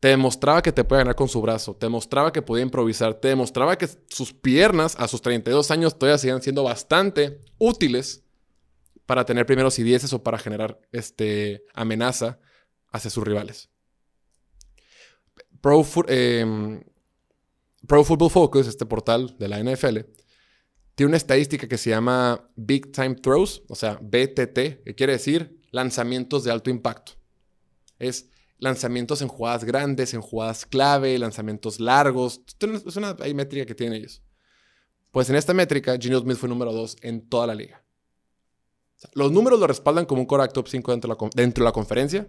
Te 0.00 0.08
demostraba 0.08 0.60
que 0.60 0.72
te 0.72 0.84
puede 0.84 1.00
ganar 1.00 1.14
con 1.14 1.28
su 1.28 1.40
brazo. 1.40 1.76
Te 1.76 1.86
demostraba 1.86 2.32
que 2.32 2.42
podía 2.42 2.64
improvisar. 2.64 3.14
Te 3.14 3.28
demostraba 3.28 3.78
que 3.78 3.88
sus 4.08 4.34
piernas 4.34 4.96
a 4.98 5.08
sus 5.08 5.22
32 5.22 5.70
años 5.70 5.96
todavía 5.96 6.18
siguen 6.18 6.42
siendo 6.42 6.64
bastante 6.64 7.40
útiles 7.56 8.21
para 9.06 9.24
tener 9.24 9.46
primeros 9.46 9.78
y 9.78 9.82
dieces 9.82 10.12
o 10.12 10.22
para 10.22 10.38
generar 10.38 10.80
este, 10.92 11.64
amenaza 11.74 12.38
hacia 12.90 13.10
sus 13.10 13.24
rivales. 13.24 13.70
Pro, 15.60 15.84
em, 16.08 16.82
Football 17.86 18.30
Focus, 18.30 18.66
este 18.66 18.86
portal 18.86 19.36
de 19.38 19.48
la 19.48 19.58
NFL, 19.58 20.00
tiene 20.94 21.08
una 21.08 21.16
estadística 21.16 21.68
que 21.68 21.78
se 21.78 21.90
llama 21.90 22.50
Big 22.56 22.92
Time 22.92 23.14
Throws, 23.14 23.62
o 23.68 23.74
sea, 23.74 23.98
BTT, 24.02 24.82
que 24.84 24.94
quiere 24.96 25.14
decir 25.14 25.60
lanzamientos 25.70 26.44
de 26.44 26.50
alto 26.50 26.70
impacto. 26.70 27.12
Es 27.98 28.28
lanzamientos 28.58 29.22
en 29.22 29.28
jugadas 29.28 29.64
grandes, 29.64 30.14
en 30.14 30.20
jugadas 30.20 30.66
clave, 30.66 31.18
lanzamientos 31.18 31.80
largos. 31.80 32.42
Es 32.86 32.96
una 32.96 33.16
hay 33.20 33.34
métrica 33.34 33.66
que 33.66 33.74
tienen 33.74 33.98
ellos. 33.98 34.22
Pues 35.10 35.28
en 35.30 35.36
esta 35.36 35.52
métrica, 35.54 35.96
Gino 35.98 36.20
Smith 36.20 36.36
fue 36.36 36.48
número 36.48 36.72
2 36.72 36.96
en 37.02 37.28
toda 37.28 37.46
la 37.46 37.54
liga. 37.54 37.82
Los 39.14 39.32
números 39.32 39.58
lo 39.58 39.66
respaldan 39.66 40.06
como 40.06 40.22
un 40.22 40.26
core 40.26 40.48
top 40.48 40.68
5 40.68 40.92
dentro 40.92 41.14
de, 41.14 41.20
la, 41.20 41.30
dentro 41.34 41.64
de 41.64 41.68
la 41.68 41.72
conferencia. 41.72 42.28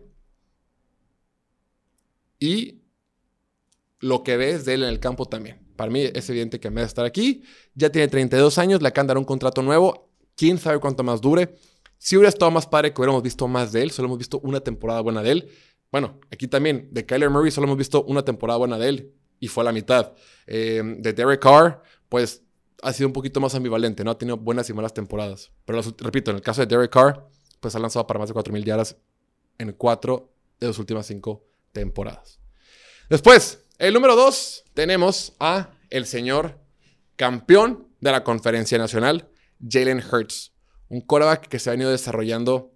Y 2.40 2.82
lo 4.00 4.24
que 4.24 4.36
ves 4.38 4.66
de 4.66 4.74
él 4.74 4.84
en 4.84 4.90
el 4.90 5.00
campo 5.00 5.26
también. 5.26 5.66
Para 5.76 5.90
mí 5.90 6.02
es 6.02 6.30
evidente 6.30 6.60
que 6.60 6.70
merece 6.70 6.90
estar 6.90 7.06
aquí. 7.06 7.44
Ya 7.74 7.90
tiene 7.90 8.08
32 8.08 8.58
años, 8.58 8.82
le 8.82 8.90
acaban 8.90 9.08
de 9.08 9.12
dar 9.12 9.18
un 9.18 9.24
contrato 9.26 9.62
nuevo. 9.62 10.10
Quién 10.36 10.58
sabe 10.58 10.80
cuánto 10.80 11.04
más 11.04 11.22
dure. 11.22 11.56
Si 11.98 12.18
hubiera 12.18 12.30
estado 12.30 12.52
más 12.52 12.68
padre 12.68 12.94
que 12.94 13.00
hubiéramos 13.00 13.24
visto 13.24 13.48
más 13.48 13.72
de 13.72 13.82
él, 13.82 13.92
solo 13.92 14.08
hemos 14.08 14.18
visto 14.18 14.40
una 14.40 14.60
temporada 14.60 15.00
buena 15.02 15.24
de 15.24 15.32
él. 15.32 15.50
Bueno, 15.92 16.20
aquí 16.32 16.48
también, 16.48 16.90
de 16.92 17.06
Kyler 17.06 17.30
Murray 17.30 17.52
solo 17.52 17.66
hemos 17.66 17.78
visto 17.78 18.04
una 18.04 18.26
temporada 18.26 18.58
buena 18.58 18.78
de 18.78 18.90
él 18.90 19.14
y 19.40 19.48
fue 19.48 19.64
a 19.64 19.66
la 19.66 19.72
mitad. 19.72 20.14
Em, 20.48 21.02
de 21.02 21.14
Derek 21.14 21.42
Carr, 21.42 21.82
pues 22.10 22.44
ha 22.84 22.94
sido 22.94 23.08
un 23.08 23.14
poquito 23.14 23.40
más 23.40 23.56
ambivalente, 23.56 24.04
¿no? 24.04 24.12
Ha 24.12 24.18
tenido 24.18 24.38
buenas 24.38 24.70
y 24.70 24.74
malas 24.74 24.94
temporadas. 24.94 25.52
Pero 25.66 25.82
repito, 26.00 26.32
en 26.32 26.38
el 26.38 26.44
caso 26.44 26.62
de 26.62 26.68
Derek 26.68 26.92
Carr, 26.92 27.28
pues 27.60 27.76
ha 27.76 27.80
lanzado 27.80 28.06
para 28.06 28.20
más 28.20 28.30
de 28.30 28.36
4.000 28.36 28.64
yardas 28.64 28.98
en 29.58 29.72
cuatro 29.72 30.34
de 30.60 30.68
las 30.68 30.78
últimas 30.78 31.06
cinco 31.06 31.46
temporadas. 31.72 32.40
Después, 33.10 33.66
el 33.78 33.94
número 33.94 34.16
dos, 34.16 34.64
tenemos 34.74 35.34
a 35.40 35.72
el 35.90 36.06
señor 36.06 36.60
campeón 37.16 37.88
de 38.02 38.12
la 38.12 38.24
conferencia 38.24 38.78
nacional, 38.78 39.30
Jalen 39.68 40.02
Hurts. 40.02 40.54
Un 40.90 41.02
quarterback 41.02 41.48
que 41.48 41.60
se 41.60 41.70
ha 41.70 41.74
venido 41.74 41.90
desarrollando 41.90 42.74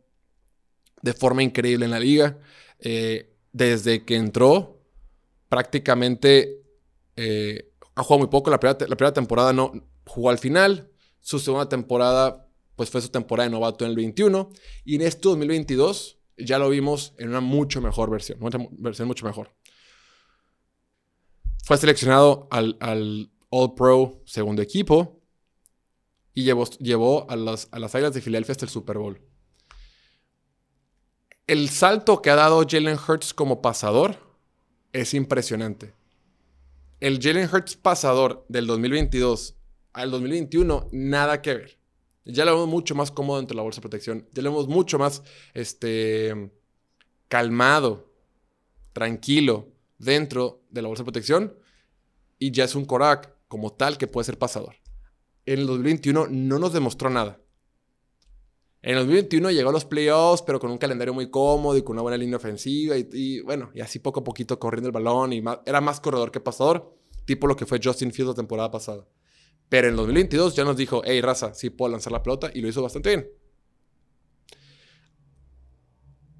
de 1.01 1.13
forma 1.13 1.43
increíble 1.43 1.85
en 1.85 1.91
la 1.91 1.99
liga. 1.99 2.39
Eh, 2.79 3.35
desde 3.51 4.05
que 4.05 4.15
entró, 4.15 4.81
prácticamente 5.49 6.61
eh, 7.15 7.71
ha 7.95 8.03
jugado 8.03 8.19
muy 8.19 8.29
poco. 8.29 8.49
La 8.49 8.59
primera, 8.59 8.77
la 8.87 8.95
primera, 8.95 9.13
temporada 9.13 9.53
no 9.53 9.71
jugó 10.07 10.29
al 10.29 10.39
final. 10.39 10.91
Su 11.19 11.39
segunda 11.39 11.69
temporada, 11.69 12.47
pues 12.75 12.89
fue 12.89 13.01
su 13.01 13.09
temporada 13.09 13.47
de 13.47 13.51
novato 13.51 13.85
en 13.85 13.91
el 13.91 13.97
21. 13.97 14.49
Y 14.85 14.95
en 14.95 15.01
este 15.01 15.21
2022 15.29 16.17
ya 16.37 16.59
lo 16.59 16.69
vimos 16.69 17.13
en 17.17 17.29
una 17.29 17.41
mucho 17.41 17.81
mejor 17.81 18.09
versión. 18.09 18.39
Una 18.41 18.67
versión 18.71 19.07
mucho 19.07 19.25
mejor. 19.25 19.53
Fue 21.63 21.77
seleccionado 21.77 22.47
al, 22.49 23.29
All 23.49 23.73
Pro 23.75 24.21
segundo 24.25 24.61
equipo 24.61 25.21
y 26.33 26.43
llevó, 26.43 26.65
llevó 26.79 27.29
a, 27.29 27.35
las, 27.35 27.67
a 27.71 27.79
las 27.79 27.93
Águilas 27.95 28.13
de 28.13 28.21
Filadelfia 28.21 28.53
hasta 28.53 28.65
el 28.65 28.71
Super 28.71 28.97
Bowl. 28.97 29.21
El 31.45 31.69
salto 31.69 32.21
que 32.21 32.29
ha 32.29 32.35
dado 32.35 32.65
Jalen 32.67 32.97
Hurts 32.97 33.33
como 33.33 33.61
pasador 33.61 34.17
es 34.91 35.13
impresionante. 35.13 35.93
El 36.99 37.19
Jalen 37.21 37.49
Hurts 37.53 37.75
pasador 37.75 38.45
del 38.49 38.67
2022 38.67 39.56
al 39.97 40.11
2021, 40.11 40.89
nada 40.91 41.41
que 41.41 41.53
ver. 41.55 41.79
Ya 42.23 42.45
lo 42.45 42.53
vemos 42.53 42.67
mucho 42.67 42.93
más 42.93 43.09
cómodo 43.09 43.37
dentro 43.37 43.55
de 43.55 43.57
la 43.57 43.63
bolsa 43.63 43.77
de 43.77 43.81
protección. 43.81 44.27
Ya 44.31 44.43
lo 44.43 44.51
vemos 44.51 44.67
mucho 44.67 44.99
más 44.99 45.23
este, 45.53 46.51
calmado, 47.27 48.13
tranquilo 48.93 49.73
dentro 49.97 50.61
de 50.69 50.81
la 50.81 50.87
bolsa 50.87 51.01
de 51.01 51.05
protección 51.05 51.57
y 52.37 52.51
ya 52.51 52.65
es 52.65 52.75
un 52.75 52.85
Korak 52.85 53.33
como 53.47 53.73
tal 53.73 53.97
que 53.97 54.07
puede 54.07 54.25
ser 54.25 54.37
pasador. 54.37 54.75
En 55.45 55.59
el 55.59 55.67
2021 55.67 56.27
no 56.29 56.59
nos 56.59 56.73
demostró 56.73 57.09
nada. 57.09 57.39
En 58.83 58.91
el 58.91 58.99
2021 58.99 59.51
llegó 59.51 59.69
a 59.69 59.73
los 59.73 59.85
playoffs, 59.85 60.43
pero 60.43 60.59
con 60.59 60.69
un 60.69 60.77
calendario 60.77 61.13
muy 61.13 61.31
cómodo 61.31 61.75
y 61.75 61.81
con 61.81 61.95
una 61.95 62.03
buena 62.03 62.17
línea 62.17 62.37
ofensiva 62.37 62.95
y, 62.97 63.41
bueno, 63.41 63.71
y 63.73 63.81
así 63.81 63.97
poco 63.97 64.19
a 64.19 64.23
poquito 64.23 64.59
corriendo 64.59 64.89
el 64.89 64.93
balón 64.93 65.33
y 65.33 65.43
era 65.65 65.81
más 65.81 65.99
corredor 65.99 66.29
que 66.29 66.39
pasador, 66.39 66.95
tipo 67.25 67.47
lo 67.47 67.55
que 67.55 67.65
fue 67.65 67.79
Justin 67.83 68.11
Fields 68.11 68.29
la 68.29 68.35
temporada 68.35 68.69
pasada. 68.69 69.07
Pero 69.69 69.87
en 69.87 69.93
el 69.93 69.97
2022 69.97 70.55
ya 70.55 70.63
nos 70.63 70.77
dijo, 70.77 71.01
hey, 71.05 71.21
raza, 71.21 71.53
sí 71.53 71.69
puedo 71.69 71.91
lanzar 71.91 72.13
la 72.13 72.23
pelota 72.23 72.49
y 72.53 72.61
lo 72.61 72.69
hizo 72.69 72.81
bastante 72.81 73.09
bien. 73.09 73.29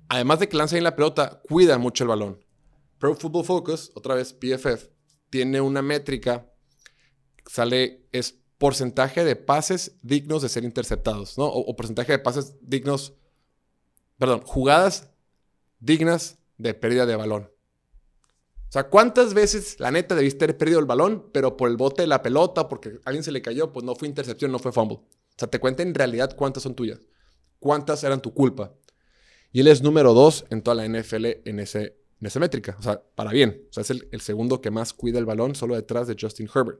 Además 0.09 0.39
de 0.39 0.47
que 0.47 0.55
lanza 0.55 0.75
bien 0.75 0.85
la 0.85 0.95
pelota, 0.95 1.41
cuida 1.47 1.77
mucho 1.77 2.03
el 2.03 2.09
balón. 2.09 2.45
Pro 2.97 3.15
Football 3.15 3.45
Focus, 3.45 3.91
otra 3.93 4.15
vez 4.15 4.33
PFF, 4.33 4.89
tiene 5.29 5.59
una 5.59 5.81
métrica, 5.81 6.49
sale, 7.45 8.07
es 8.11 8.39
porcentaje 8.57 9.23
de 9.23 9.35
pases 9.35 9.97
dignos 10.01 10.41
de 10.41 10.49
ser 10.49 10.63
interceptados, 10.63 11.37
¿no? 11.37 11.45
O, 11.45 11.75
porcentaje 11.75 12.13
de 12.13 12.19
pases 12.19 12.55
dignos, 12.61 13.13
perdón, 14.17 14.41
jugadas 14.41 15.11
dignas 15.79 16.39
de 16.57 16.73
pérdida 16.73 17.05
de 17.05 17.15
balón. 17.15 17.51
O 18.69 18.71
sea, 18.71 18.89
¿cuántas 18.89 19.33
veces 19.33 19.79
la 19.79 19.91
neta 19.91 20.15
debiste 20.15 20.45
haber 20.45 20.57
perdido 20.57 20.79
el 20.79 20.85
balón, 20.85 21.29
pero 21.31 21.55
por 21.55 21.69
el 21.69 21.77
bote 21.77 22.01
de 22.01 22.07
la 22.07 22.21
pelota, 22.21 22.67
porque 22.67 22.99
alguien 23.05 23.23
se 23.23 23.31
le 23.31 23.41
cayó, 23.41 23.71
pues 23.71 23.85
no 23.85 23.95
fue 23.95 24.07
intercepción, 24.07 24.51
no 24.51 24.59
fue 24.59 24.71
fumble? 24.71 24.97
O 24.97 25.35
sea, 25.37 25.47
te 25.47 25.59
cuenta 25.59 25.83
en 25.83 25.93
realidad 25.93 26.35
cuántas 26.35 26.63
son 26.63 26.75
tuyas, 26.75 26.99
cuántas 27.59 28.03
eran 28.03 28.21
tu 28.21 28.33
culpa. 28.33 28.73
Y 29.51 29.61
él 29.61 29.67
es 29.67 29.81
número 29.81 30.13
dos 30.13 30.45
en 30.49 30.61
toda 30.61 30.75
la 30.75 30.87
NFL 30.87 31.25
en 31.45 31.59
ese 31.59 31.95
en 32.19 32.27
esa 32.27 32.39
métrica. 32.39 32.75
O 32.79 32.81
sea, 32.81 33.01
para 33.15 33.31
bien. 33.31 33.65
O 33.69 33.73
sea, 33.73 33.81
es 33.81 33.89
el, 33.89 34.21
segundo 34.21 34.61
que 34.61 34.71
más 34.71 34.93
cuida 34.93 35.19
el 35.19 35.25
balón, 35.25 35.55
solo 35.55 35.75
detrás 35.75 36.07
de 36.07 36.15
Justin 36.19 36.49
Herbert. 36.53 36.79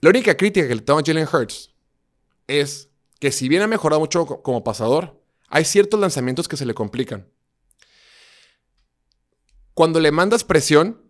La 0.00 0.10
única 0.10 0.36
crítica 0.36 0.68
que 0.68 0.74
le 0.74 0.82
tengo 0.82 0.98
a 0.98 1.02
Jalen 1.04 1.26
Hurts 1.32 1.72
es 2.46 2.90
que 3.20 3.32
si 3.32 3.48
bien 3.48 3.62
ha 3.62 3.66
mejorado 3.66 4.00
mucho 4.00 4.26
como 4.26 4.62
pasador, 4.62 5.22
hay 5.48 5.64
ciertos 5.64 5.98
lanzamientos 5.98 6.46
que 6.46 6.56
se 6.56 6.66
le 6.66 6.74
complican. 6.74 7.26
Cuando 9.74 10.00
le 10.00 10.12
mandas 10.12 10.44
presión, 10.44 11.02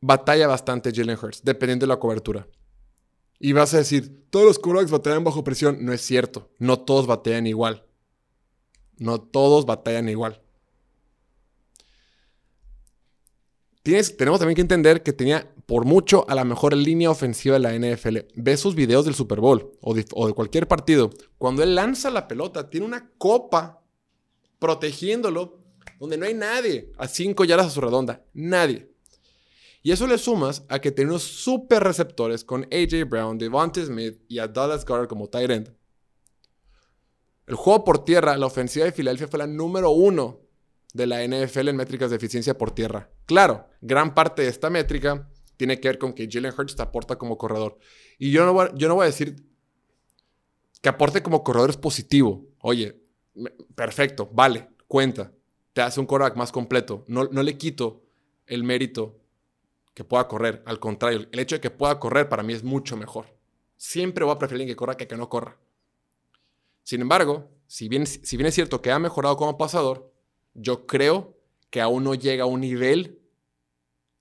batalla 0.00 0.46
bastante 0.46 0.92
Jalen 0.94 1.18
Hurts, 1.20 1.42
dependiendo 1.42 1.84
de 1.84 1.88
la 1.88 1.98
cobertura. 1.98 2.46
Y 3.38 3.52
vas 3.52 3.74
a 3.74 3.78
decir, 3.78 4.24
todos 4.30 4.46
los 4.46 4.58
quarterbacks 4.60 4.92
batallan 4.92 5.24
bajo 5.24 5.42
presión. 5.42 5.84
No 5.84 5.92
es 5.92 6.00
cierto. 6.00 6.52
No 6.58 6.78
todos 6.78 7.08
batallan 7.08 7.48
igual. 7.48 7.84
No 8.98 9.20
todos 9.20 9.66
batallan 9.66 10.08
igual. 10.08 10.40
Tienes, 13.82 14.16
tenemos 14.16 14.38
también 14.38 14.54
que 14.54 14.62
entender 14.62 15.02
que 15.02 15.12
tenía 15.12 15.52
por 15.66 15.84
mucho 15.84 16.24
a 16.28 16.36
la 16.36 16.44
mejor 16.44 16.76
línea 16.76 17.10
ofensiva 17.10 17.58
de 17.58 17.60
la 17.60 17.74
NFL. 17.76 18.18
Ve 18.36 18.56
sus 18.56 18.76
videos 18.76 19.04
del 19.04 19.16
Super 19.16 19.40
Bowl 19.40 19.72
o 19.80 19.92
de, 19.92 20.06
o 20.14 20.28
de 20.28 20.34
cualquier 20.34 20.68
partido. 20.68 21.10
Cuando 21.36 21.64
él 21.64 21.74
lanza 21.74 22.10
la 22.10 22.28
pelota, 22.28 22.70
tiene 22.70 22.86
una 22.86 23.10
copa 23.18 23.82
protegiéndolo 24.60 25.61
donde 26.02 26.18
no 26.18 26.26
hay 26.26 26.34
nadie 26.34 26.90
a 26.98 27.06
cinco 27.06 27.44
yardas 27.44 27.68
a 27.68 27.70
su 27.70 27.80
redonda. 27.80 28.24
Nadie. 28.34 28.90
Y 29.84 29.92
eso 29.92 30.08
le 30.08 30.18
sumas 30.18 30.64
a 30.68 30.80
que 30.80 30.90
tiene 30.90 31.12
unos 31.12 31.22
super 31.22 31.80
receptores 31.80 32.42
con 32.42 32.64
AJ 32.72 33.08
Brown, 33.08 33.38
Devontae 33.38 33.86
Smith 33.86 34.20
y 34.26 34.40
a 34.40 34.48
Dallas 34.48 34.84
Garner 34.84 35.06
como 35.06 35.28
tight 35.28 35.48
end. 35.48 35.72
El 37.46 37.54
juego 37.54 37.84
por 37.84 38.04
tierra, 38.04 38.36
la 38.36 38.46
ofensiva 38.46 38.84
de 38.84 38.90
Filadelfia 38.90 39.28
fue 39.28 39.38
la 39.38 39.46
número 39.46 39.90
uno 39.90 40.40
de 40.92 41.06
la 41.06 41.24
NFL 41.24 41.68
en 41.68 41.76
métricas 41.76 42.10
de 42.10 42.16
eficiencia 42.16 42.58
por 42.58 42.72
tierra. 42.72 43.08
Claro, 43.24 43.68
gran 43.80 44.12
parte 44.12 44.42
de 44.42 44.48
esta 44.48 44.70
métrica 44.70 45.30
tiene 45.56 45.78
que 45.78 45.86
ver 45.86 45.98
con 45.98 46.14
que 46.14 46.28
Jalen 46.28 46.52
Hurts 46.58 46.74
te 46.74 46.82
aporta 46.82 47.16
como 47.16 47.38
corredor. 47.38 47.78
Y 48.18 48.32
yo 48.32 48.44
no 48.44 48.74
yo 48.74 48.88
no 48.88 48.96
voy 48.96 49.04
a 49.04 49.06
decir 49.06 49.36
que 50.80 50.88
aporte 50.88 51.22
como 51.22 51.44
corredor 51.44 51.70
es 51.70 51.76
positivo. 51.76 52.44
Oye, 52.58 53.00
perfecto, 53.76 54.28
vale, 54.32 54.68
cuenta. 54.88 55.30
Te 55.72 55.82
hace 55.82 56.00
un 56.00 56.06
quarterback 56.06 56.36
más 56.36 56.52
completo. 56.52 57.04
No, 57.06 57.24
no 57.24 57.42
le 57.42 57.56
quito 57.56 58.02
el 58.46 58.64
mérito 58.64 59.18
que 59.94 60.04
pueda 60.04 60.28
correr. 60.28 60.62
Al 60.66 60.80
contrario, 60.80 61.26
el 61.30 61.38
hecho 61.38 61.56
de 61.56 61.60
que 61.60 61.70
pueda 61.70 61.98
correr 61.98 62.28
para 62.28 62.42
mí 62.42 62.52
es 62.52 62.62
mucho 62.62 62.96
mejor. 62.96 63.26
Siempre 63.76 64.24
voy 64.24 64.34
a 64.34 64.38
preferir 64.38 64.66
que 64.66 64.76
corra 64.76 64.96
que 64.96 65.08
que 65.08 65.16
no 65.16 65.28
corra. 65.28 65.56
Sin 66.82 67.00
embargo, 67.00 67.50
si 67.66 67.88
bien, 67.88 68.06
si 68.06 68.36
bien 68.36 68.46
es 68.46 68.54
cierto 68.54 68.82
que 68.82 68.90
ha 68.90 68.98
mejorado 68.98 69.36
como 69.36 69.58
pasador, 69.58 70.12
yo 70.54 70.86
creo 70.86 71.36
que 71.70 71.80
aún 71.80 72.04
no 72.04 72.14
llega 72.14 72.44
a 72.44 72.46
un 72.46 72.60
nivel 72.60 73.18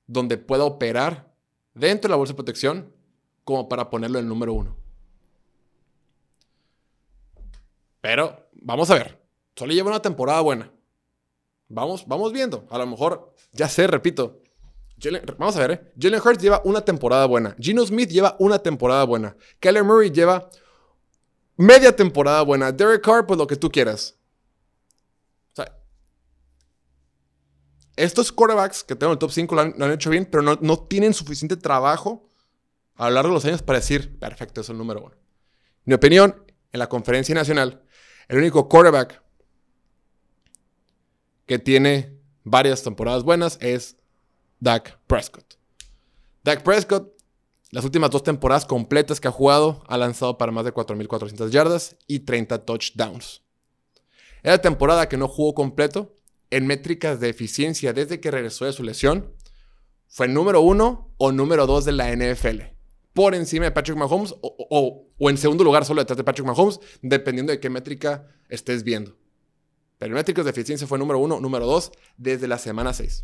donde 0.07 0.37
pueda 0.37 0.63
operar 0.63 1.33
dentro 1.73 2.07
de 2.07 2.11
la 2.11 2.15
bolsa 2.17 2.33
de 2.33 2.37
protección 2.37 2.93
como 3.43 3.67
para 3.67 3.89
ponerlo 3.89 4.19
en 4.19 4.25
el 4.25 4.29
número 4.29 4.53
uno. 4.53 4.75
Pero 8.01 8.49
vamos 8.53 8.89
a 8.89 8.95
ver. 8.95 9.21
Solo 9.55 9.73
lleva 9.73 9.89
una 9.89 10.01
temporada 10.01 10.41
buena. 10.41 10.71
Vamos, 11.71 12.05
vamos 12.05 12.33
viendo. 12.33 12.67
A 12.69 12.77
lo 12.77 12.85
mejor, 12.85 13.33
ya 13.53 13.69
sé, 13.69 13.87
repito. 13.87 14.41
vamos 15.37 15.55
a 15.55 15.59
ver, 15.59 15.71
¿eh? 15.71 15.93
Jalen 15.99 16.21
Hurts 16.23 16.43
lleva 16.43 16.61
una 16.65 16.81
temporada 16.81 17.25
buena. 17.25 17.55
Gino 17.59 17.85
Smith 17.85 18.09
lleva 18.09 18.35
una 18.39 18.59
temporada 18.59 19.05
buena. 19.05 19.35
Keller 19.59 19.83
Murray 19.83 20.11
lleva 20.11 20.49
media 21.55 21.95
temporada 21.95 22.41
buena. 22.41 22.71
Derek 22.73 23.01
Carr, 23.01 23.25
pues 23.25 23.37
lo 23.37 23.47
que 23.47 23.55
tú 23.55 23.71
quieras. 23.71 24.17
O 25.53 25.55
sea, 25.55 25.77
estos 27.95 28.33
quarterbacks 28.33 28.83
que 28.83 28.95
tengo 28.95 29.13
en 29.13 29.15
el 29.15 29.19
top 29.19 29.31
5 29.31 29.55
lo 29.55 29.61
han, 29.61 29.91
hecho 29.93 30.09
bien, 30.09 30.27
pero 30.29 30.43
no, 30.43 30.57
no, 30.59 30.77
tienen 30.77 31.13
suficiente 31.13 31.55
trabajo 31.55 32.29
a 32.95 33.07
lo 33.07 33.15
largo 33.15 33.29
de 33.29 33.35
los 33.35 33.45
años 33.45 33.61
para 33.61 33.79
decir, 33.79 34.19
perfecto, 34.19 34.59
es 34.59 34.69
el 34.69 34.77
número 34.77 35.05
uno. 35.05 35.15
Mi 35.85 35.93
opinión, 35.93 36.43
en 36.73 36.79
la 36.79 36.89
conferencia 36.89 37.33
nacional, 37.33 37.81
el 38.27 38.37
único 38.37 38.67
quarterback 38.67 39.21
que 41.51 41.59
tiene 41.59 42.17
varias 42.45 42.81
temporadas 42.81 43.23
buenas 43.23 43.57
es 43.59 43.97
Dak 44.61 44.97
Prescott. 45.05 45.55
Dak 46.45 46.63
Prescott, 46.63 47.11
las 47.71 47.83
últimas 47.83 48.09
dos 48.09 48.23
temporadas 48.23 48.63
completas 48.63 49.19
que 49.19 49.27
ha 49.27 49.31
jugado, 49.31 49.83
ha 49.89 49.97
lanzado 49.97 50.37
para 50.37 50.53
más 50.53 50.63
de 50.63 50.73
4.400 50.73 51.49
yardas 51.49 51.97
y 52.07 52.19
30 52.19 52.63
touchdowns. 52.63 53.41
Era 54.43 54.61
temporada 54.61 55.09
que 55.09 55.17
no 55.17 55.27
jugó 55.27 55.53
completo 55.53 56.15
en 56.51 56.67
métricas 56.67 57.19
de 57.19 57.27
eficiencia 57.27 57.91
desde 57.91 58.21
que 58.21 58.31
regresó 58.31 58.63
de 58.63 58.71
su 58.71 58.83
lesión. 58.83 59.35
Fue 60.07 60.29
número 60.29 60.61
uno 60.61 61.13
o 61.17 61.33
número 61.33 61.67
dos 61.67 61.83
de 61.83 61.91
la 61.91 62.15
NFL 62.15 62.61
por 63.11 63.35
encima 63.35 63.65
de 63.65 63.71
Patrick 63.71 63.97
Mahomes 63.97 64.33
o, 64.41 65.05
en 65.19 65.37
segundo 65.37 65.65
lugar 65.65 65.83
solo 65.83 65.99
detrás 65.99 66.15
de 66.15 66.23
Patrick 66.23 66.47
Mahomes, 66.47 66.79
dependiendo 67.01 67.51
de 67.51 67.59
qué 67.59 67.69
métrica 67.69 68.29
estés 68.47 68.85
viendo. 68.85 69.17
Métricas 70.09 70.45
de 70.45 70.51
eficiencia 70.51 70.87
fue 70.87 70.97
número 70.97 71.19
uno, 71.19 71.39
número 71.39 71.65
dos, 71.65 71.91
desde 72.17 72.47
la 72.47 72.57
semana 72.57 72.93
6. 72.93 73.23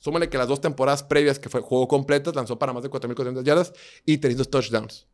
Súmale 0.00 0.28
que 0.28 0.38
las 0.38 0.48
dos 0.48 0.60
temporadas 0.60 1.02
previas 1.02 1.38
que 1.38 1.48
fue 1.48 1.60
juego 1.60 1.86
completo, 1.86 2.32
lanzó 2.32 2.58
para 2.58 2.72
más 2.72 2.82
de 2.82 2.90
4.400 2.90 3.44
yardas 3.44 3.72
y 4.04 4.18
300 4.18 4.50
touchdowns. 4.50 5.06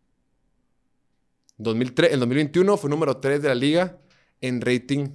2003, 1.58 2.12
en 2.12 2.20
2021 2.20 2.76
fue 2.76 2.90
número 2.90 3.16
3 3.18 3.42
de 3.42 3.48
la 3.48 3.54
liga 3.54 3.98
en 4.40 4.60
rating 4.60 5.08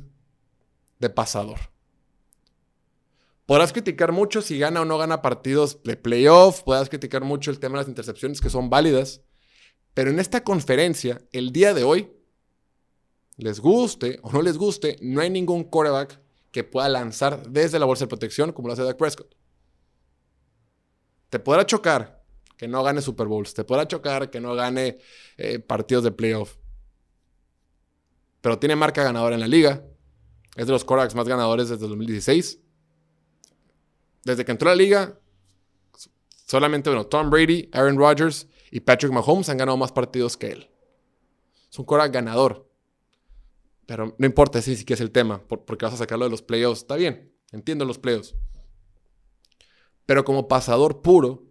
de 1.00 1.10
pasador. 1.10 1.60
Podrás 3.46 3.74
criticar 3.74 4.12
mucho 4.12 4.42
si 4.42 4.60
gana 4.60 4.82
o 4.82 4.86
no 4.86 4.98
gana 4.98 5.22
partidos 5.22 5.82
de 5.84 5.98
playoff, 5.98 6.62
podrás 6.64 6.90
criticar 6.90 7.24
mucho 7.24 7.52
el 7.52 7.60
tema 7.60 7.74
de 7.78 7.82
las 7.82 7.90
intercepciones 7.90 8.40
que 8.40 8.50
son 8.50 8.70
válidas, 8.70 9.22
pero 9.94 10.10
en 10.10 10.20
esta 10.20 10.44
conferencia, 10.44 11.22
el 11.32 11.52
día 11.52 11.74
de 11.74 11.84
hoy, 11.84 12.12
les 13.42 13.60
guste 13.60 14.20
o 14.24 14.32
no 14.32 14.42
les 14.42 14.58
guste, 14.58 14.98
no 15.02 15.22
hay 15.22 15.30
ningún 15.30 15.64
quarterback 15.64 16.20
que 16.52 16.64
pueda 16.64 16.88
lanzar 16.90 17.48
desde 17.50 17.80
la 17.80 17.86
bolsa 17.86 18.06
de 18.06 18.10
protección 18.10 18.52
como 18.52 18.68
lo 18.68 18.74
hace 18.74 18.84
Dak 18.84 18.98
Prescott. 18.98 19.36
Te 21.30 21.40
podrá 21.40 21.66
chocar 21.66 22.24
que 22.58 22.68
no 22.68 22.84
gane 22.84 23.02
Super 23.02 23.28
Bowls, 23.28 23.54
te 23.54 23.64
podrá 23.64 23.88
chocar 23.88 24.30
que 24.30 24.40
no 24.40 24.54
gane 24.54 25.00
eh, 25.38 25.60
partidos 25.60 26.04
de 26.04 26.12
playoff, 26.12 26.58
pero 28.42 28.60
tiene 28.60 28.76
marca 28.76 29.04
ganadora 29.04 29.36
en 29.36 29.42
la 29.42 29.48
liga. 29.48 29.84
Es 30.56 30.66
de 30.66 30.72
los 30.74 30.84
quarterbacks 30.84 31.16
más 31.16 31.28
ganadores 31.28 31.70
desde 31.70 31.88
2016 31.88 32.60
desde 34.24 34.46
que 34.46 34.52
entró 34.52 34.70
a 34.70 34.74
la 34.74 34.78
liga, 34.78 35.20
solamente 36.46 36.90
bueno, 36.90 37.08
Tom 37.08 37.30
Brady, 37.30 37.70
Aaron 37.72 37.98
Rodgers 37.98 38.48
y 38.72 38.82
Patrick 38.82 39.12
Mahomes 39.12 39.50
han 39.50 39.58
ganado 39.58 39.78
más 39.78 39.92
partidos 39.92 40.38
que 40.38 40.52
él. 40.52 40.70
Es 41.70 41.80
un 41.80 41.86
cora 41.86 42.08
ganador. 42.08 42.70
Pero 43.92 44.16
no 44.18 44.26
importa 44.26 44.62
si 44.62 44.86
que 44.86 44.94
es 44.94 45.02
el 45.02 45.12
tema, 45.12 45.46
porque 45.50 45.84
vas 45.84 45.96
a 45.96 45.98
sacarlo 45.98 46.24
de 46.24 46.32
los 46.32 46.42
playoffs. 46.42 46.84
Está 46.84 46.96
bien, 46.96 47.36
entiendo 47.52 47.84
los 47.84 48.00
playoffs. 48.00 48.36
Pero 50.06 50.24
como 50.24 50.48
pasador 50.48 51.02
puro, 51.02 51.44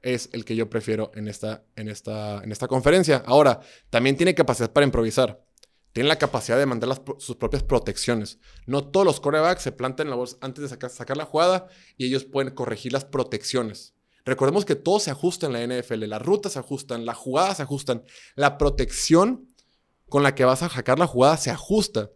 es 0.00 0.30
el 0.32 0.44
que 0.44 0.54
yo 0.54 0.70
prefiero 0.70 1.10
en 1.16 1.26
esta, 1.26 1.64
en 1.74 1.88
esta, 1.88 2.40
en 2.44 2.52
esta 2.52 2.68
conferencia. 2.68 3.24
Ahora, 3.26 3.58
también 3.90 4.16
tiene 4.16 4.32
capacidad 4.32 4.72
para 4.72 4.86
improvisar 4.86 5.44
tienen 5.92 6.08
la 6.08 6.18
capacidad 6.18 6.56
de 6.56 6.66
mandar 6.66 7.02
sus 7.18 7.34
propias 7.34 7.64
protecciones. 7.64 8.38
No 8.64 8.88
todos 8.88 9.04
los 9.04 9.18
corebacks 9.18 9.62
se 9.62 9.72
plantan 9.72 10.06
en 10.06 10.10
la 10.10 10.16
bolsa 10.16 10.36
antes 10.40 10.62
de 10.62 10.68
sacar, 10.68 10.88
sacar, 10.88 11.16
la 11.16 11.24
jugada 11.24 11.66
y 11.98 12.06
ellos 12.06 12.24
pueden 12.24 12.54
corregir 12.54 12.92
las 12.92 13.04
protecciones. 13.04 13.92
Recordemos 14.24 14.64
que 14.64 14.76
todo 14.76 15.00
se 15.00 15.10
ajusta 15.10 15.48
en 15.48 15.52
la 15.52 15.66
NFL. 15.66 16.04
Las 16.04 16.22
rutas 16.22 16.52
se 16.52 16.60
ajustan, 16.60 17.04
las 17.04 17.16
jugadas 17.16 17.56
se 17.56 17.64
ajustan. 17.64 18.04
La 18.36 18.56
protección 18.56 19.48
con 20.12 20.22
la 20.22 20.34
que 20.34 20.44
vas 20.44 20.62
a 20.62 20.68
sacar 20.68 20.98
la 20.98 21.06
jugada 21.06 21.38
se 21.38 21.50
ajusta. 21.50 22.10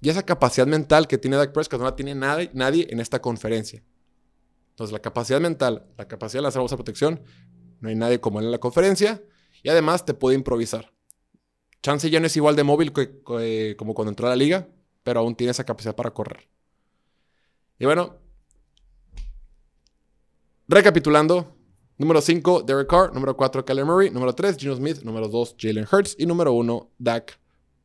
Y 0.00 0.08
esa 0.08 0.24
capacidad 0.24 0.66
mental 0.66 1.06
que 1.06 1.18
tiene 1.18 1.36
Dak 1.36 1.52
Prescott 1.52 1.78
no 1.78 1.84
la 1.84 1.94
tiene 1.94 2.16
nadie, 2.16 2.50
nadie 2.52 2.88
en 2.90 2.98
esta 2.98 3.22
conferencia. 3.22 3.84
Entonces, 4.70 4.92
la 4.92 4.98
capacidad 4.98 5.40
mental, 5.40 5.86
la 5.96 6.08
capacidad 6.08 6.40
de 6.40 6.42
lanzar 6.42 6.62
bolsa 6.62 6.74
de 6.74 6.78
protección, 6.78 7.22
no 7.78 7.90
hay 7.90 7.94
nadie 7.94 8.20
como 8.20 8.40
él 8.40 8.46
en 8.46 8.50
la 8.50 8.58
conferencia. 8.58 9.22
Y 9.62 9.68
además 9.68 10.04
te 10.04 10.14
puede 10.14 10.34
improvisar. 10.34 10.92
Chance 11.80 12.10
ya 12.10 12.18
no 12.18 12.26
es 12.26 12.36
igual 12.36 12.56
de 12.56 12.64
móvil 12.64 12.92
que, 12.92 13.76
como 13.78 13.94
cuando 13.94 14.10
entró 14.10 14.26
a 14.26 14.30
la 14.30 14.36
liga, 14.36 14.68
pero 15.04 15.20
aún 15.20 15.36
tiene 15.36 15.52
esa 15.52 15.62
capacidad 15.62 15.94
para 15.94 16.10
correr. 16.10 16.48
Y 17.78 17.84
bueno, 17.84 18.18
recapitulando. 20.66 21.53
Número 21.96 22.20
5, 22.20 22.62
Derek 22.62 22.88
Carr. 22.88 23.14
Número 23.14 23.36
4, 23.36 23.64
Kyler 23.64 23.84
Murray. 23.84 24.10
Número 24.10 24.34
3, 24.34 24.56
Gino 24.56 24.74
Smith. 24.74 25.02
Número 25.02 25.28
2, 25.28 25.56
Jalen 25.58 25.86
Hurts. 25.90 26.16
Y 26.18 26.26
número 26.26 26.52
1, 26.52 26.90
Dak 26.98 27.38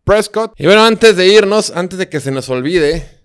Prescott. 0.04 0.54
Y 0.58 0.66
bueno, 0.66 0.84
antes 0.84 1.16
de 1.16 1.28
irnos, 1.28 1.72
antes 1.72 2.00
de 2.00 2.10
que 2.10 2.20
se 2.20 2.32
nos 2.32 2.50
olvide 2.50 3.20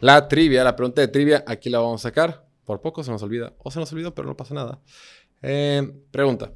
la 0.00 0.28
trivia, 0.28 0.64
la 0.64 0.74
pregunta 0.74 1.00
de 1.00 1.08
trivia, 1.08 1.44
aquí 1.46 1.70
la 1.70 1.78
vamos 1.78 2.00
a 2.00 2.08
sacar. 2.08 2.46
Por 2.64 2.80
poco 2.80 3.04
se 3.04 3.10
nos 3.10 3.22
olvida. 3.22 3.54
O 3.58 3.70
se 3.70 3.78
nos 3.78 3.92
olvidó, 3.92 4.14
pero 4.14 4.26
no 4.26 4.36
pasa 4.36 4.54
nada. 4.54 4.80
Eh, 5.42 5.88
pregunta. 6.10 6.52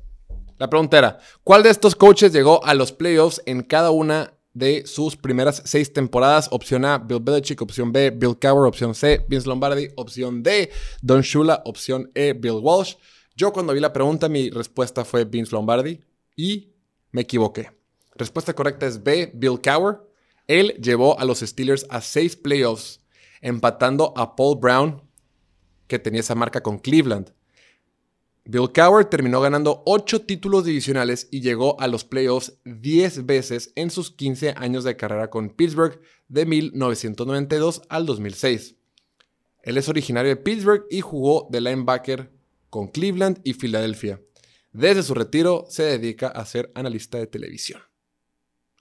La 0.58 0.70
pregunta 0.70 0.98
era, 0.98 1.18
¿cuál 1.42 1.62
de 1.62 1.70
estos 1.70 1.94
coaches 1.94 2.32
llegó 2.32 2.64
a 2.64 2.74
los 2.74 2.92
playoffs 2.92 3.42
en 3.46 3.62
cada 3.62 3.90
una 3.90 4.34
de 4.52 4.86
sus 4.86 5.16
primeras 5.16 5.62
seis 5.64 5.92
temporadas? 5.92 6.48
Opción 6.52 6.84
A, 6.84 6.98
Bill 6.98 7.20
Belichick. 7.20 7.60
Opción 7.60 7.92
B, 7.92 8.10
Bill 8.10 8.38
Cowher. 8.38 8.66
Opción 8.66 8.94
C, 8.94 9.24
Vince 9.28 9.48
Lombardi. 9.48 9.88
Opción 9.96 10.42
D, 10.42 10.70
Don 11.02 11.22
Shula. 11.22 11.62
Opción 11.64 12.10
E, 12.14 12.32
Bill 12.32 12.60
Walsh. 12.62 12.94
Yo 13.36 13.52
cuando 13.52 13.72
vi 13.72 13.80
la 13.80 13.92
pregunta, 13.92 14.28
mi 14.28 14.50
respuesta 14.50 15.04
fue 15.04 15.24
Vince 15.24 15.52
Lombardi 15.52 16.00
y 16.36 16.72
me 17.10 17.22
equivoqué. 17.22 17.70
Respuesta 18.14 18.54
correcta 18.54 18.86
es 18.86 19.02
B, 19.02 19.32
Bill 19.34 19.60
Cowher. 19.60 19.98
Él 20.46 20.74
llevó 20.80 21.18
a 21.18 21.24
los 21.24 21.40
Steelers 21.40 21.86
a 21.90 22.00
seis 22.00 22.36
playoffs, 22.36 23.00
empatando 23.40 24.12
a 24.16 24.36
Paul 24.36 24.58
Brown, 24.60 25.02
que 25.88 25.98
tenía 25.98 26.20
esa 26.20 26.34
marca 26.36 26.62
con 26.62 26.78
Cleveland. 26.78 27.32
Bill 28.44 28.70
Cowher 28.72 29.06
terminó 29.06 29.40
ganando 29.40 29.82
8 29.86 30.26
títulos 30.26 30.64
divisionales 30.64 31.28
y 31.30 31.40
llegó 31.40 31.80
a 31.80 31.88
los 31.88 32.04
playoffs 32.04 32.58
10 32.64 33.24
veces 33.24 33.72
en 33.74 33.90
sus 33.90 34.10
15 34.10 34.54
años 34.56 34.84
de 34.84 34.96
carrera 34.96 35.30
con 35.30 35.48
Pittsburgh 35.48 35.98
de 36.28 36.44
1992 36.44 37.82
al 37.88 38.04
2006. 38.04 38.76
Él 39.62 39.78
es 39.78 39.88
originario 39.88 40.28
de 40.28 40.36
Pittsburgh 40.36 40.84
y 40.90 41.00
jugó 41.00 41.48
de 41.50 41.62
linebacker 41.62 42.33
con 42.74 42.88
Cleveland 42.88 43.40
y 43.44 43.52
Filadelfia. 43.52 44.20
Desde 44.72 45.04
su 45.04 45.14
retiro 45.14 45.64
se 45.68 45.84
dedica 45.84 46.26
a 46.26 46.44
ser 46.44 46.72
analista 46.74 47.18
de 47.18 47.28
televisión 47.28 47.80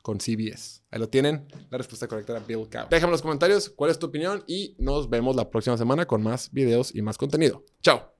con 0.01 0.17
CBS. 0.17 0.82
Ahí 0.89 0.99
lo 0.99 1.10
tienen. 1.10 1.47
La 1.69 1.77
respuesta 1.77 2.08
correcta 2.08 2.34
era 2.34 2.43
Bill 2.43 2.67
Cowher. 2.71 2.89
Déjame 2.89 3.10
en 3.10 3.12
los 3.12 3.21
comentarios 3.21 3.69
cuál 3.69 3.91
es 3.91 3.99
tu 3.99 4.08
opinión 4.08 4.43
y 4.47 4.75
nos 4.79 5.12
vemos 5.12 5.36
la 5.36 5.51
próxima 5.51 5.77
semana 5.77 6.08
con 6.08 6.23
más 6.23 6.51
videos 6.51 6.89
y 6.95 7.03
más 7.03 7.19
contenido. 7.19 7.65
Chao. 7.84 8.12